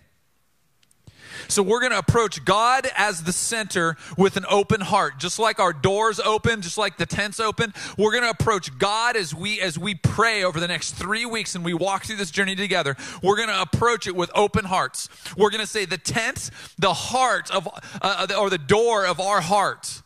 So 1.49 1.63
we're 1.63 1.81
going 1.81 1.93
to 1.93 1.99
approach 1.99 2.45
God 2.45 2.89
as 2.97 3.23
the 3.23 3.33
center 3.33 3.97
with 4.17 4.37
an 4.37 4.45
open 4.49 4.81
heart. 4.81 5.19
Just 5.19 5.39
like 5.39 5.59
our 5.59 5.73
doors 5.73 6.21
open, 6.21 6.63
just 6.63 6.79
like 6.79 6.97
the 6.97 7.07
tents 7.07 7.41
open, 7.41 7.75
we're 7.99 8.13
going 8.13 8.25
to 8.25 8.31
approach 8.31 8.77
God 8.79 9.17
as 9.17 9.35
we 9.35 9.61
as 9.61 9.79
we 9.79 9.95
pray 9.95 10.45
over 10.45 10.61
the 10.61 10.69
next 10.69 10.93
3 10.93 11.27
weeks 11.27 11.55
and 11.55 11.65
we 11.65 11.75
walk 11.75 12.05
through 12.05 12.17
this 12.17 12.31
journey 12.31 12.57
together. 12.57 12.97
We're 13.23 13.37
going 13.37 13.49
to 13.49 13.61
approach 13.61 14.07
it 14.07 14.17
with 14.17 14.31
open 14.35 14.65
hearts. 14.65 15.09
We're 15.37 15.51
going 15.51 15.61
to 15.61 15.67
say 15.67 15.85
the 15.85 15.99
tent, 15.99 16.51
the 16.79 16.95
heart 16.95 17.51
of 17.51 17.69
uh, 18.01 18.27
or 18.39 18.51
the 18.51 18.59
door 18.59 19.07
of 19.07 19.21
our 19.21 19.41
heart 19.41 20.03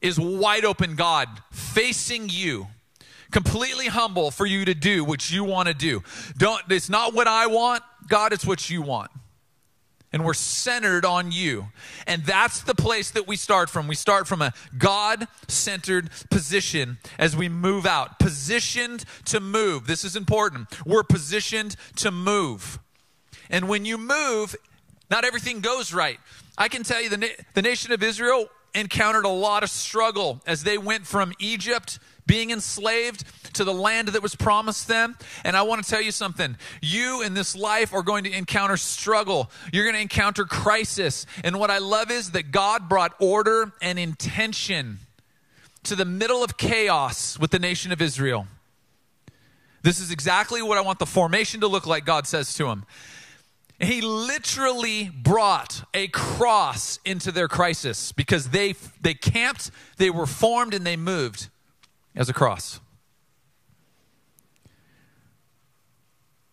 is 0.00 0.20
wide 0.20 0.64
open, 0.64 0.94
God, 0.94 1.28
facing 1.50 2.28
you 2.28 2.68
completely 3.30 3.86
humble 3.86 4.30
for 4.30 4.46
you 4.46 4.64
to 4.64 4.74
do 4.74 5.04
what 5.04 5.30
you 5.30 5.44
want 5.44 5.68
to 5.68 5.74
do. 5.74 6.02
Don't 6.36 6.62
it's 6.70 6.88
not 6.88 7.14
what 7.14 7.26
I 7.26 7.46
want, 7.46 7.82
God, 8.08 8.32
it's 8.32 8.46
what 8.46 8.70
you 8.70 8.82
want 8.82 9.10
and 10.16 10.24
we're 10.24 10.32
centered 10.32 11.04
on 11.04 11.30
you. 11.30 11.66
And 12.06 12.24
that's 12.24 12.62
the 12.62 12.74
place 12.74 13.10
that 13.10 13.28
we 13.28 13.36
start 13.36 13.68
from. 13.68 13.86
We 13.86 13.94
start 13.94 14.26
from 14.26 14.40
a 14.40 14.54
God 14.78 15.28
centered 15.46 16.08
position 16.30 16.96
as 17.18 17.36
we 17.36 17.50
move 17.50 17.84
out, 17.84 18.18
positioned 18.18 19.04
to 19.26 19.40
move. 19.40 19.86
This 19.86 20.04
is 20.04 20.16
important. 20.16 20.68
We're 20.86 21.02
positioned 21.02 21.76
to 21.96 22.10
move. 22.10 22.78
And 23.50 23.68
when 23.68 23.84
you 23.84 23.98
move, 23.98 24.56
not 25.10 25.26
everything 25.26 25.60
goes 25.60 25.92
right. 25.92 26.18
I 26.56 26.68
can 26.68 26.82
tell 26.82 27.02
you 27.02 27.10
the, 27.10 27.18
na- 27.18 27.42
the 27.52 27.60
nation 27.60 27.92
of 27.92 28.02
Israel 28.02 28.48
encountered 28.76 29.24
a 29.24 29.30
lot 29.30 29.62
of 29.62 29.70
struggle 29.70 30.40
as 30.46 30.62
they 30.62 30.78
went 30.78 31.06
from 31.06 31.32
Egypt 31.38 31.98
being 32.26 32.50
enslaved 32.50 33.24
to 33.54 33.64
the 33.64 33.72
land 33.72 34.08
that 34.08 34.22
was 34.22 34.34
promised 34.34 34.88
them. 34.88 35.16
And 35.44 35.56
I 35.56 35.62
want 35.62 35.82
to 35.82 35.88
tell 35.88 36.00
you 36.00 36.10
something. 36.10 36.56
You 36.82 37.22
in 37.22 37.34
this 37.34 37.54
life 37.54 37.94
are 37.94 38.02
going 38.02 38.24
to 38.24 38.32
encounter 38.32 38.76
struggle. 38.76 39.50
You're 39.72 39.84
going 39.84 39.94
to 39.94 40.00
encounter 40.00 40.44
crisis. 40.44 41.24
And 41.44 41.58
what 41.58 41.70
I 41.70 41.78
love 41.78 42.10
is 42.10 42.32
that 42.32 42.50
God 42.50 42.88
brought 42.88 43.14
order 43.20 43.72
and 43.80 43.98
intention 43.98 44.98
to 45.84 45.94
the 45.94 46.04
middle 46.04 46.42
of 46.42 46.56
chaos 46.56 47.38
with 47.38 47.52
the 47.52 47.60
nation 47.60 47.92
of 47.92 48.02
Israel. 48.02 48.48
This 49.82 50.00
is 50.00 50.10
exactly 50.10 50.62
what 50.62 50.78
I 50.78 50.80
want 50.80 50.98
the 50.98 51.06
formation 51.06 51.60
to 51.60 51.68
look 51.68 51.86
like, 51.86 52.04
God 52.04 52.26
says 52.26 52.54
to 52.54 52.66
him. 52.66 52.84
He 53.78 54.00
literally 54.00 55.10
brought 55.10 55.84
a 55.92 56.08
cross 56.08 56.98
into 57.04 57.30
their 57.30 57.48
crisis 57.48 58.12
because 58.12 58.48
they, 58.48 58.74
they 59.00 59.12
camped, 59.12 59.70
they 59.98 60.08
were 60.08 60.26
formed, 60.26 60.72
and 60.72 60.86
they 60.86 60.96
moved 60.96 61.48
as 62.14 62.30
a 62.30 62.32
cross. 62.32 62.80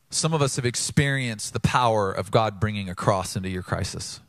Some 0.10 0.34
of 0.34 0.42
us 0.42 0.58
have 0.58 0.66
experienced 0.66 1.54
the 1.54 1.60
power 1.60 2.12
of 2.12 2.30
God 2.30 2.60
bringing 2.60 2.90
a 2.90 2.96
cross 2.96 3.36
into 3.36 3.50
your 3.50 3.64
crisis 3.64 4.20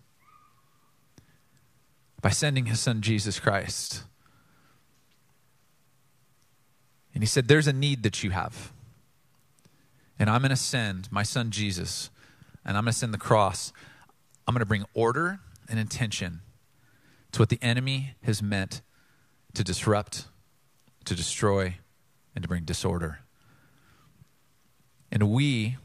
by 2.22 2.30
sending 2.30 2.66
his 2.66 2.80
son 2.80 3.02
Jesus 3.02 3.38
Christ. 3.38 4.04
And 7.12 7.22
he 7.22 7.26
said, 7.26 7.48
There's 7.48 7.66
a 7.66 7.72
need 7.72 8.02
that 8.04 8.22
you 8.22 8.30
have. 8.30 8.72
And 10.18 10.30
I'm 10.30 10.40
going 10.40 10.50
to 10.50 10.56
send 10.56 11.12
my 11.12 11.22
son 11.22 11.50
Jesus, 11.50 12.08
and 12.64 12.76
I'm 12.76 12.84
going 12.84 12.92
to 12.92 12.98
send 12.98 13.14
the 13.14 13.18
cross. 13.18 13.72
I'm 14.46 14.54
going 14.54 14.60
to 14.60 14.66
bring 14.66 14.84
order 14.94 15.40
and 15.68 15.78
intention 15.78 16.40
to 17.32 17.40
what 17.40 17.48
the 17.48 17.58
enemy 17.62 18.14
has 18.22 18.42
meant 18.42 18.82
to 19.54 19.64
disrupt 19.64 20.26
to 21.04 21.14
destroy, 21.14 21.76
and 22.34 22.42
to 22.42 22.48
bring 22.48 22.64
disorder. 22.64 23.20
And 25.10 25.30
we 25.30 25.76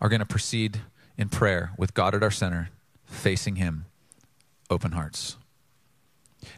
are 0.00 0.08
going 0.08 0.20
to 0.20 0.26
proceed 0.26 0.80
in 1.16 1.28
prayer 1.28 1.72
with 1.78 1.94
God 1.94 2.14
at 2.14 2.22
our 2.22 2.30
center, 2.30 2.70
facing 3.06 3.56
Him, 3.56 3.86
open 4.68 4.92
hearts. 4.92 5.36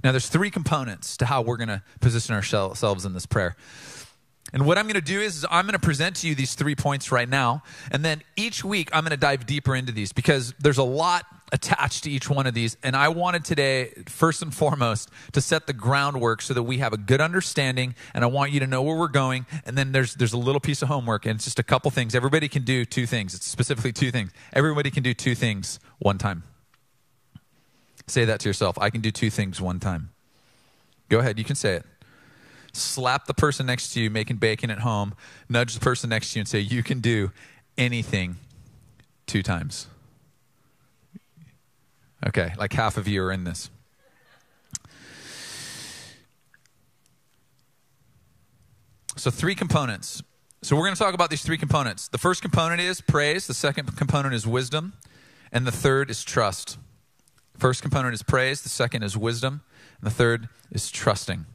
Now, 0.02 0.10
there's 0.10 0.28
three 0.28 0.50
components 0.50 1.16
to 1.18 1.26
how 1.26 1.42
we're 1.42 1.56
going 1.56 1.68
to 1.68 1.82
position 2.00 2.34
ourselves 2.34 3.04
in 3.04 3.12
this 3.12 3.26
prayer. 3.26 3.54
And 4.52 4.64
what 4.64 4.78
I'm 4.78 4.84
going 4.84 4.94
to 4.94 5.00
do 5.00 5.20
is, 5.20 5.38
is, 5.38 5.46
I'm 5.50 5.66
going 5.66 5.72
to 5.72 5.78
present 5.78 6.16
to 6.16 6.28
you 6.28 6.34
these 6.34 6.54
three 6.54 6.76
points 6.76 7.10
right 7.10 7.28
now. 7.28 7.62
And 7.90 8.04
then 8.04 8.22
each 8.36 8.64
week, 8.64 8.90
I'm 8.92 9.02
going 9.02 9.10
to 9.10 9.16
dive 9.16 9.44
deeper 9.44 9.74
into 9.74 9.92
these 9.92 10.12
because 10.12 10.54
there's 10.60 10.78
a 10.78 10.84
lot 10.84 11.26
attached 11.52 12.04
to 12.04 12.10
each 12.10 12.30
one 12.30 12.46
of 12.46 12.54
these. 12.54 12.76
And 12.82 12.94
I 12.94 13.08
wanted 13.08 13.44
today, 13.44 13.92
first 14.06 14.42
and 14.42 14.54
foremost, 14.54 15.10
to 15.32 15.40
set 15.40 15.66
the 15.66 15.72
groundwork 15.72 16.42
so 16.42 16.54
that 16.54 16.62
we 16.62 16.78
have 16.78 16.92
a 16.92 16.96
good 16.96 17.20
understanding. 17.20 17.96
And 18.14 18.22
I 18.22 18.28
want 18.28 18.52
you 18.52 18.60
to 18.60 18.66
know 18.66 18.82
where 18.82 18.96
we're 18.96 19.08
going. 19.08 19.46
And 19.64 19.76
then 19.76 19.90
there's, 19.90 20.14
there's 20.14 20.32
a 20.32 20.38
little 20.38 20.60
piece 20.60 20.80
of 20.80 20.88
homework, 20.88 21.26
and 21.26 21.36
it's 21.36 21.44
just 21.44 21.58
a 21.58 21.64
couple 21.64 21.90
things. 21.90 22.14
Everybody 22.14 22.48
can 22.48 22.62
do 22.62 22.84
two 22.84 23.06
things. 23.06 23.34
It's 23.34 23.46
specifically 23.46 23.92
two 23.92 24.12
things. 24.12 24.30
Everybody 24.52 24.90
can 24.90 25.02
do 25.02 25.12
two 25.12 25.34
things 25.34 25.80
one 25.98 26.18
time. 26.18 26.44
Say 28.06 28.24
that 28.24 28.38
to 28.40 28.48
yourself. 28.48 28.78
I 28.78 28.90
can 28.90 29.00
do 29.00 29.10
two 29.10 29.30
things 29.30 29.60
one 29.60 29.80
time. 29.80 30.10
Go 31.08 31.18
ahead, 31.18 31.38
you 31.38 31.44
can 31.44 31.56
say 31.56 31.74
it 31.74 31.86
slap 32.76 33.26
the 33.26 33.34
person 33.34 33.66
next 33.66 33.92
to 33.94 34.00
you 34.00 34.10
making 34.10 34.36
bacon 34.36 34.70
at 34.70 34.80
home, 34.80 35.14
nudge 35.48 35.74
the 35.74 35.80
person 35.80 36.10
next 36.10 36.32
to 36.32 36.38
you 36.38 36.40
and 36.40 36.48
say, 36.48 36.60
You 36.60 36.82
can 36.82 37.00
do 37.00 37.32
anything 37.76 38.36
two 39.26 39.42
times. 39.42 39.88
Okay, 42.26 42.52
like 42.58 42.72
half 42.72 42.96
of 42.96 43.06
you 43.06 43.22
are 43.22 43.32
in 43.32 43.44
this. 43.44 43.70
So, 49.16 49.30
three 49.30 49.54
components. 49.54 50.22
So, 50.62 50.76
we're 50.76 50.84
going 50.84 50.94
to 50.94 50.98
talk 50.98 51.14
about 51.14 51.30
these 51.30 51.42
three 51.42 51.56
components. 51.56 52.08
The 52.08 52.18
first 52.18 52.42
component 52.42 52.80
is 52.80 53.00
praise, 53.00 53.46
the 53.46 53.54
second 53.54 53.96
component 53.96 54.34
is 54.34 54.46
wisdom, 54.46 54.94
and 55.52 55.66
the 55.66 55.72
third 55.72 56.10
is 56.10 56.22
trust. 56.22 56.78
First 57.56 57.80
component 57.80 58.14
is 58.14 58.22
praise, 58.22 58.62
the 58.62 58.68
second 58.68 59.02
is 59.02 59.16
wisdom, 59.16 59.62
and 60.00 60.06
the 60.10 60.14
third 60.14 60.48
is 60.70 60.90
trusting. 60.90 61.46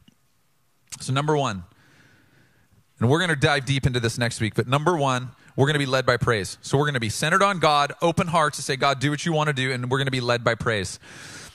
So, 0.99 1.13
number 1.13 1.35
one, 1.37 1.63
and 2.99 3.09
we're 3.09 3.19
going 3.19 3.29
to 3.29 3.35
dive 3.35 3.65
deep 3.65 3.87
into 3.87 3.99
this 3.99 4.17
next 4.17 4.41
week, 4.41 4.53
but 4.55 4.67
number 4.67 4.95
one, 4.95 5.29
we're 5.55 5.65
going 5.65 5.73
to 5.73 5.79
be 5.79 5.85
led 5.85 6.05
by 6.05 6.17
praise. 6.17 6.57
So, 6.61 6.77
we're 6.77 6.85
going 6.85 6.93
to 6.95 6.99
be 6.99 7.09
centered 7.09 7.41
on 7.41 7.59
God, 7.59 7.93
open 8.01 8.27
hearts 8.27 8.57
to 8.57 8.63
say, 8.63 8.75
God, 8.75 8.99
do 8.99 9.09
what 9.09 9.25
you 9.25 9.33
want 9.33 9.47
to 9.47 9.53
do, 9.53 9.71
and 9.71 9.89
we're 9.89 9.97
going 9.97 10.05
to 10.05 10.11
be 10.11 10.21
led 10.21 10.43
by 10.43 10.55
praise. 10.55 10.99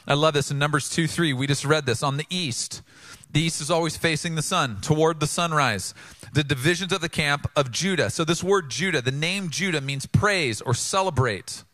I 0.09 0.14
love 0.14 0.35
this. 0.35 0.50
In 0.50 0.59
Numbers 0.59 0.88
2 0.88 1.07
3, 1.07 1.33
we 1.33 1.47
just 1.47 1.64
read 1.64 1.87
this. 1.87 2.02
On 2.02 2.16
the 2.16 2.26
east, 2.31 2.83
the 3.31 3.43
east 3.43 3.61
is 3.61 3.71
always 3.71 3.97
facing 3.97 4.35
the 4.35 4.43
sun, 4.43 4.78
toward 4.81 5.21
the 5.21 5.26
sunrise. 5.26 5.95
The 6.33 6.45
divisions 6.45 6.93
of 6.93 7.00
the 7.00 7.09
camp 7.09 7.50
of 7.57 7.71
Judah. 7.71 8.11
So, 8.11 8.25
this 8.25 8.43
word 8.43 8.71
Judah, 8.71 9.00
the 9.00 9.12
name 9.12 9.50
Judah 9.50 9.81
means 9.81 10.07
praise 10.07 10.61
or 10.61 10.75
celebrate. 10.75 11.64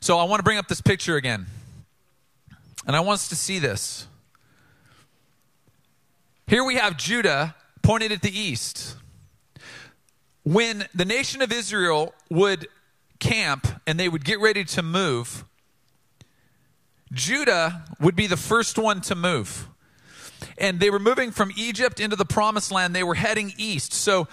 So, 0.00 0.18
I 0.18 0.24
want 0.24 0.40
to 0.40 0.44
bring 0.44 0.58
up 0.58 0.68
this 0.68 0.80
picture 0.80 1.16
again. 1.16 1.46
And 2.86 2.96
I 2.96 3.00
want 3.00 3.16
us 3.16 3.28
to 3.28 3.36
see 3.36 3.58
this. 3.58 4.06
Here 6.50 6.64
we 6.64 6.74
have 6.74 6.96
Judah 6.96 7.54
pointed 7.80 8.10
at 8.10 8.22
the 8.22 8.36
east. 8.36 8.96
When 10.42 10.84
the 10.92 11.04
nation 11.04 11.42
of 11.42 11.52
Israel 11.52 12.12
would 12.28 12.66
camp 13.20 13.68
and 13.86 14.00
they 14.00 14.08
would 14.08 14.24
get 14.24 14.40
ready 14.40 14.64
to 14.64 14.82
move, 14.82 15.44
Judah 17.12 17.84
would 18.00 18.16
be 18.16 18.26
the 18.26 18.36
first 18.36 18.78
one 18.78 19.00
to 19.02 19.14
move. 19.14 19.68
And 20.58 20.80
they 20.80 20.90
were 20.90 20.98
moving 20.98 21.30
from 21.30 21.52
Egypt 21.56 22.00
into 22.00 22.16
the 22.16 22.24
promised 22.24 22.72
land. 22.72 22.96
They 22.96 23.04
were 23.04 23.14
heading 23.14 23.52
east. 23.56 23.92
So 23.92 24.26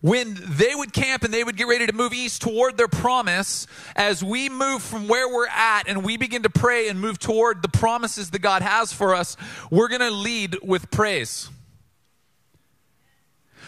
when 0.00 0.38
they 0.40 0.72
would 0.72 0.92
camp 0.92 1.24
and 1.24 1.34
they 1.34 1.42
would 1.42 1.56
get 1.56 1.66
ready 1.66 1.84
to 1.84 1.92
move 1.92 2.12
east 2.12 2.42
toward 2.42 2.76
their 2.76 2.86
promise, 2.86 3.66
as 3.96 4.22
we 4.22 4.48
move 4.48 4.82
from 4.82 5.08
where 5.08 5.28
we're 5.28 5.48
at 5.48 5.88
and 5.88 6.04
we 6.04 6.16
begin 6.16 6.44
to 6.44 6.50
pray 6.50 6.88
and 6.88 7.00
move 7.00 7.18
toward 7.18 7.60
the 7.60 7.68
promises 7.68 8.30
that 8.30 8.38
God 8.38 8.62
has 8.62 8.92
for 8.92 9.16
us, 9.16 9.36
we're 9.68 9.88
going 9.88 10.02
to 10.02 10.12
lead 10.12 10.58
with 10.62 10.92
praise. 10.92 11.50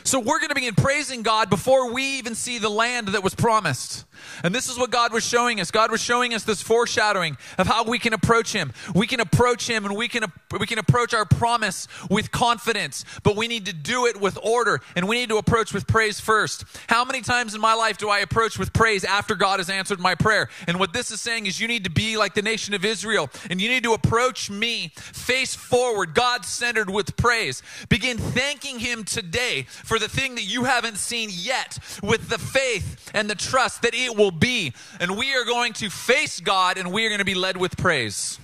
So 0.08 0.18
we're 0.18 0.38
going 0.38 0.48
to 0.48 0.54
begin 0.54 0.74
praising 0.74 1.20
God 1.20 1.50
before 1.50 1.92
we 1.92 2.02
even 2.16 2.34
see 2.34 2.56
the 2.56 2.70
land 2.70 3.08
that 3.08 3.22
was 3.22 3.34
promised. 3.34 4.06
And 4.42 4.54
this 4.54 4.68
is 4.68 4.78
what 4.78 4.90
God 4.90 5.12
was 5.12 5.24
showing 5.24 5.60
us. 5.60 5.70
God 5.70 5.90
was 5.90 6.00
showing 6.00 6.34
us 6.34 6.44
this 6.44 6.62
foreshadowing 6.62 7.36
of 7.58 7.66
how 7.66 7.84
we 7.84 7.98
can 7.98 8.12
approach 8.12 8.52
Him. 8.52 8.72
We 8.94 9.06
can 9.06 9.20
approach 9.20 9.68
Him 9.68 9.84
and 9.84 9.96
we 9.96 10.08
can, 10.08 10.24
we 10.58 10.66
can 10.66 10.78
approach 10.78 11.14
our 11.14 11.24
promise 11.24 11.88
with 12.10 12.30
confidence, 12.30 13.04
but 13.22 13.36
we 13.36 13.48
need 13.48 13.66
to 13.66 13.72
do 13.72 14.06
it 14.06 14.20
with 14.20 14.38
order 14.42 14.80
and 14.96 15.08
we 15.08 15.16
need 15.16 15.28
to 15.28 15.36
approach 15.36 15.72
with 15.72 15.86
praise 15.86 16.20
first. 16.20 16.64
How 16.88 17.04
many 17.04 17.20
times 17.20 17.54
in 17.54 17.60
my 17.60 17.74
life 17.74 17.98
do 17.98 18.08
I 18.08 18.20
approach 18.20 18.58
with 18.58 18.72
praise 18.72 19.04
after 19.04 19.34
God 19.34 19.60
has 19.60 19.70
answered 19.70 20.00
my 20.00 20.14
prayer? 20.14 20.48
And 20.66 20.78
what 20.78 20.92
this 20.92 21.10
is 21.10 21.20
saying 21.20 21.46
is 21.46 21.60
you 21.60 21.68
need 21.68 21.84
to 21.84 21.90
be 21.90 22.16
like 22.16 22.34
the 22.34 22.42
nation 22.42 22.74
of 22.74 22.84
Israel 22.84 23.30
and 23.50 23.60
you 23.60 23.68
need 23.68 23.82
to 23.84 23.92
approach 23.92 24.50
me 24.50 24.92
face 24.96 25.54
forward, 25.54 26.14
God 26.14 26.44
centered 26.44 26.90
with 26.90 27.16
praise. 27.16 27.62
Begin 27.88 28.18
thanking 28.18 28.78
Him 28.78 29.04
today 29.04 29.66
for 29.68 29.98
the 29.98 30.08
thing 30.08 30.34
that 30.36 30.44
you 30.44 30.64
haven't 30.64 30.96
seen 30.96 31.30
yet 31.32 31.78
with 32.02 32.28
the 32.28 32.38
faith 32.38 33.10
and 33.14 33.28
the 33.28 33.34
trust 33.34 33.82
that 33.82 33.94
it 34.08 34.16
will 34.16 34.30
be. 34.30 34.72
And 34.98 35.16
we 35.16 35.34
are 35.34 35.44
going 35.44 35.72
to 35.74 35.90
face 35.90 36.40
God 36.40 36.78
and 36.78 36.92
we 36.92 37.04
are 37.06 37.08
going 37.08 37.20
to 37.20 37.24
be 37.24 37.34
led 37.34 37.56
with 37.56 37.76
praise. 37.76 38.40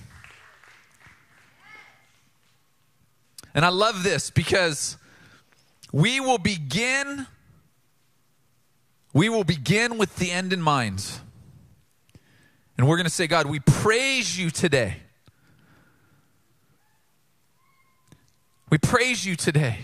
And 3.53 3.65
I 3.65 3.69
love 3.69 4.03
this 4.03 4.29
because 4.29 4.97
we 5.91 6.19
will 6.19 6.37
begin 6.37 7.27
we 9.13 9.29
will 9.29 9.45
begin 9.45 9.97
with 9.97 10.17
the 10.17 10.29
end 10.29 10.51
in 10.51 10.61
mind. 10.61 11.19
And 12.77 12.85
we're 12.85 12.97
going 12.97 13.05
to 13.05 13.09
say, 13.09 13.27
God, 13.27 13.45
we 13.45 13.61
praise 13.61 14.37
you 14.37 14.49
today. 14.49 14.97
We 18.69 18.77
praise 18.77 19.25
you 19.25 19.37
today. 19.37 19.79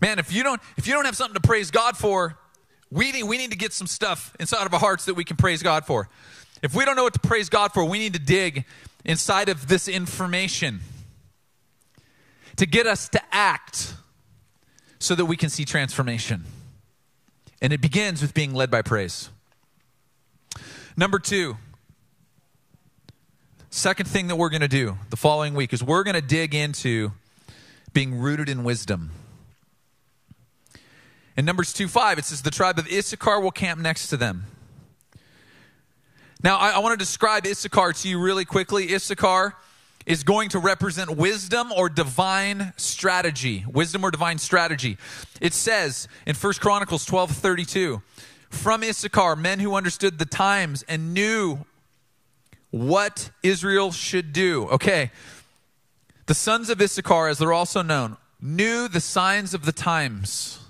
Man, 0.00 0.18
if 0.18 0.32
you 0.32 0.42
don't 0.42 0.60
if 0.78 0.86
you 0.86 0.94
don't 0.94 1.04
have 1.04 1.16
something 1.16 1.40
to 1.40 1.46
praise 1.46 1.70
God 1.70 1.98
for, 1.98 2.38
we 2.92 3.10
need, 3.10 3.22
we 3.22 3.38
need 3.38 3.50
to 3.50 3.56
get 3.56 3.72
some 3.72 3.86
stuff 3.86 4.36
inside 4.38 4.66
of 4.66 4.74
our 4.74 4.80
hearts 4.80 5.06
that 5.06 5.14
we 5.14 5.24
can 5.24 5.38
praise 5.38 5.62
God 5.62 5.86
for. 5.86 6.10
If 6.62 6.74
we 6.74 6.84
don't 6.84 6.94
know 6.94 7.04
what 7.04 7.14
to 7.14 7.20
praise 7.20 7.48
God 7.48 7.72
for, 7.72 7.84
we 7.84 7.98
need 7.98 8.12
to 8.12 8.18
dig 8.18 8.66
inside 9.04 9.48
of 9.48 9.66
this 9.66 9.88
information 9.88 10.80
to 12.56 12.66
get 12.66 12.86
us 12.86 13.08
to 13.08 13.20
act 13.32 13.94
so 14.98 15.14
that 15.14 15.24
we 15.24 15.36
can 15.36 15.48
see 15.48 15.64
transformation. 15.64 16.44
And 17.62 17.72
it 17.72 17.80
begins 17.80 18.20
with 18.20 18.34
being 18.34 18.52
led 18.52 18.70
by 18.70 18.82
praise. 18.82 19.30
Number 20.94 21.18
two, 21.18 21.56
second 23.70 24.06
thing 24.06 24.26
that 24.28 24.36
we're 24.36 24.50
going 24.50 24.60
to 24.60 24.68
do 24.68 24.98
the 25.08 25.16
following 25.16 25.54
week 25.54 25.72
is 25.72 25.82
we're 25.82 26.04
going 26.04 26.14
to 26.14 26.20
dig 26.20 26.54
into 26.54 27.12
being 27.94 28.18
rooted 28.18 28.50
in 28.50 28.64
wisdom. 28.64 29.12
In 31.36 31.44
Numbers 31.44 31.72
2 31.72 31.88
5, 31.88 32.18
it 32.18 32.24
says, 32.24 32.42
The 32.42 32.50
tribe 32.50 32.78
of 32.78 32.86
Issachar 32.90 33.40
will 33.40 33.50
camp 33.50 33.80
next 33.80 34.08
to 34.08 34.16
them. 34.16 34.44
Now, 36.42 36.56
I, 36.56 36.70
I 36.70 36.78
want 36.80 36.92
to 36.98 37.02
describe 37.02 37.46
Issachar 37.46 37.92
to 37.92 38.08
you 38.08 38.20
really 38.20 38.44
quickly. 38.44 38.92
Issachar 38.92 39.54
is 40.04 40.24
going 40.24 40.48
to 40.50 40.58
represent 40.58 41.16
wisdom 41.16 41.72
or 41.72 41.88
divine 41.88 42.72
strategy. 42.76 43.64
Wisdom 43.70 44.04
or 44.04 44.10
divine 44.10 44.38
strategy. 44.38 44.98
It 45.40 45.54
says 45.54 46.08
in 46.26 46.34
1 46.34 46.52
Chronicles 46.54 47.04
12 47.04 47.30
32, 47.30 48.02
from 48.50 48.82
Issachar, 48.82 49.36
men 49.36 49.60
who 49.60 49.74
understood 49.74 50.18
the 50.18 50.26
times 50.26 50.84
and 50.88 51.14
knew 51.14 51.64
what 52.70 53.30
Israel 53.42 53.92
should 53.92 54.32
do. 54.32 54.68
Okay. 54.68 55.10
The 56.26 56.34
sons 56.34 56.70
of 56.70 56.80
Issachar, 56.80 57.28
as 57.28 57.38
they're 57.38 57.52
also 57.52 57.82
known, 57.82 58.16
knew 58.40 58.88
the 58.88 59.00
signs 59.00 59.54
of 59.54 59.64
the 59.64 59.72
times. 59.72 60.61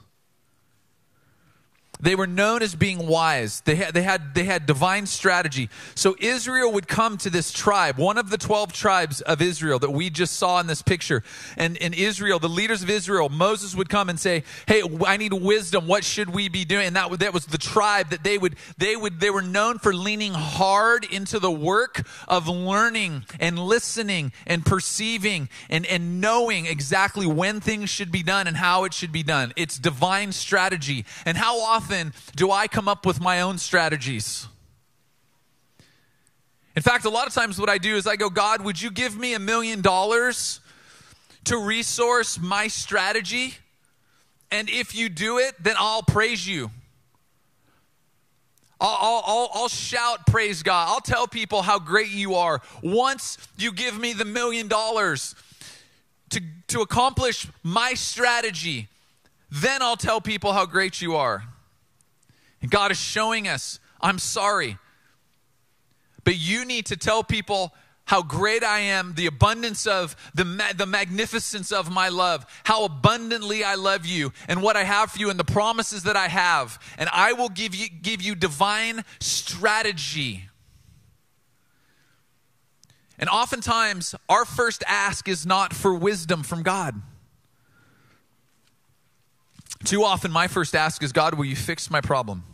They 2.02 2.16
were 2.16 2.26
known 2.26 2.62
as 2.62 2.74
being 2.74 3.06
wise. 3.06 3.60
They 3.60 3.76
had, 3.76 3.94
they, 3.94 4.02
had, 4.02 4.34
they 4.34 4.42
had 4.42 4.66
divine 4.66 5.06
strategy. 5.06 5.70
So 5.94 6.16
Israel 6.18 6.72
would 6.72 6.88
come 6.88 7.16
to 7.18 7.30
this 7.30 7.52
tribe, 7.52 7.96
one 7.96 8.18
of 8.18 8.28
the 8.28 8.36
12 8.36 8.72
tribes 8.72 9.20
of 9.20 9.40
Israel 9.40 9.78
that 9.78 9.92
we 9.92 10.10
just 10.10 10.34
saw 10.34 10.58
in 10.58 10.66
this 10.66 10.82
picture. 10.82 11.22
And 11.56 11.76
in 11.76 11.94
Israel, 11.94 12.40
the 12.40 12.48
leaders 12.48 12.82
of 12.82 12.90
Israel, 12.90 13.28
Moses 13.28 13.76
would 13.76 13.88
come 13.88 14.08
and 14.08 14.18
say, 14.18 14.42
Hey, 14.66 14.82
I 15.06 15.16
need 15.16 15.32
wisdom. 15.32 15.86
What 15.86 16.02
should 16.02 16.30
we 16.30 16.48
be 16.48 16.64
doing? 16.64 16.88
And 16.88 16.96
that, 16.96 17.20
that 17.20 17.32
was 17.32 17.46
the 17.46 17.58
tribe 17.58 18.10
that 18.10 18.24
they 18.24 18.36
would, 18.36 18.56
they 18.78 18.96
would, 18.96 19.20
they 19.20 19.30
were 19.30 19.42
known 19.42 19.78
for 19.78 19.94
leaning 19.94 20.34
hard 20.34 21.04
into 21.04 21.38
the 21.38 21.52
work 21.52 22.04
of 22.26 22.48
learning 22.48 23.26
and 23.38 23.56
listening 23.60 24.32
and 24.44 24.66
perceiving 24.66 25.48
and, 25.70 25.86
and 25.86 26.20
knowing 26.20 26.66
exactly 26.66 27.26
when 27.26 27.60
things 27.60 27.90
should 27.90 28.10
be 28.10 28.24
done 28.24 28.48
and 28.48 28.56
how 28.56 28.82
it 28.82 28.92
should 28.92 29.12
be 29.12 29.22
done. 29.22 29.52
It's 29.54 29.78
divine 29.78 30.32
strategy. 30.32 31.04
And 31.24 31.38
how 31.38 31.60
often 31.60 31.91
often 31.92 32.12
do 32.34 32.50
I 32.50 32.68
come 32.68 32.88
up 32.88 33.04
with 33.06 33.20
my 33.20 33.42
own 33.42 33.58
strategies? 33.58 34.46
In 36.74 36.82
fact, 36.82 37.04
a 37.04 37.10
lot 37.10 37.26
of 37.26 37.34
times 37.34 37.58
what 37.58 37.68
I 37.68 37.78
do 37.78 37.96
is 37.96 38.06
I 38.06 38.16
go, 38.16 38.30
God, 38.30 38.62
would 38.62 38.80
you 38.80 38.90
give 38.90 39.16
me 39.16 39.34
a 39.34 39.38
million 39.38 39.82
dollars 39.82 40.60
to 41.44 41.58
resource 41.58 42.40
my 42.40 42.68
strategy? 42.68 43.54
And 44.50 44.70
if 44.70 44.94
you 44.94 45.10
do 45.10 45.38
it, 45.38 45.54
then 45.62 45.74
I'll 45.78 46.02
praise 46.02 46.46
you. 46.46 46.70
I'll, 48.80 49.22
I'll, 49.26 49.50
I'll, 49.54 49.68
shout 49.68 50.26
praise 50.26 50.62
God. 50.62 50.88
I'll 50.88 51.00
tell 51.00 51.28
people 51.28 51.62
how 51.62 51.78
great 51.78 52.08
you 52.08 52.34
are. 52.34 52.62
Once 52.82 53.38
you 53.56 53.72
give 53.72 53.96
me 53.96 54.12
the 54.12 54.24
million 54.24 54.66
dollars 54.66 55.36
to, 56.30 56.42
to 56.68 56.80
accomplish 56.80 57.46
my 57.62 57.94
strategy, 57.94 58.88
then 59.50 59.82
I'll 59.82 59.96
tell 59.96 60.20
people 60.20 60.52
how 60.52 60.66
great 60.66 61.00
you 61.00 61.14
are. 61.14 61.44
And 62.62 62.70
God 62.70 62.90
is 62.90 62.98
showing 62.98 63.48
us, 63.48 63.78
I'm 64.00 64.18
sorry. 64.18 64.78
But 66.24 66.38
you 66.38 66.64
need 66.64 66.86
to 66.86 66.96
tell 66.96 67.22
people 67.24 67.74
how 68.04 68.22
great 68.22 68.64
I 68.64 68.80
am, 68.80 69.14
the 69.14 69.26
abundance 69.26 69.86
of 69.86 70.16
the, 70.34 70.44
ma- 70.44 70.72
the 70.76 70.86
magnificence 70.86 71.70
of 71.72 71.90
my 71.90 72.08
love, 72.08 72.44
how 72.64 72.84
abundantly 72.84 73.64
I 73.64 73.76
love 73.76 74.04
you, 74.06 74.32
and 74.48 74.62
what 74.62 74.76
I 74.76 74.84
have 74.84 75.12
for 75.12 75.18
you, 75.18 75.30
and 75.30 75.38
the 75.38 75.44
promises 75.44 76.02
that 76.02 76.16
I 76.16 76.28
have. 76.28 76.80
And 76.98 77.08
I 77.12 77.32
will 77.32 77.48
give 77.48 77.74
you, 77.74 77.88
give 77.88 78.20
you 78.20 78.34
divine 78.34 79.04
strategy. 79.20 80.48
And 83.18 83.28
oftentimes, 83.28 84.14
our 84.28 84.44
first 84.44 84.82
ask 84.86 85.28
is 85.28 85.46
not 85.46 85.72
for 85.72 85.94
wisdom 85.94 86.42
from 86.42 86.62
God. 86.62 87.00
Too 89.84 90.02
often, 90.02 90.32
my 90.32 90.48
first 90.48 90.74
ask 90.74 91.02
is 91.02 91.12
God, 91.12 91.34
will 91.34 91.44
you 91.44 91.56
fix 91.56 91.90
my 91.90 92.00
problem? 92.00 92.44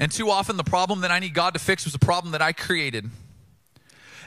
And 0.00 0.10
too 0.10 0.30
often, 0.30 0.56
the 0.56 0.64
problem 0.64 1.02
that 1.02 1.10
I 1.10 1.18
need 1.18 1.34
God 1.34 1.52
to 1.52 1.60
fix 1.60 1.84
was 1.84 1.94
a 1.94 1.98
problem 1.98 2.32
that 2.32 2.40
I 2.40 2.52
created. 2.52 3.10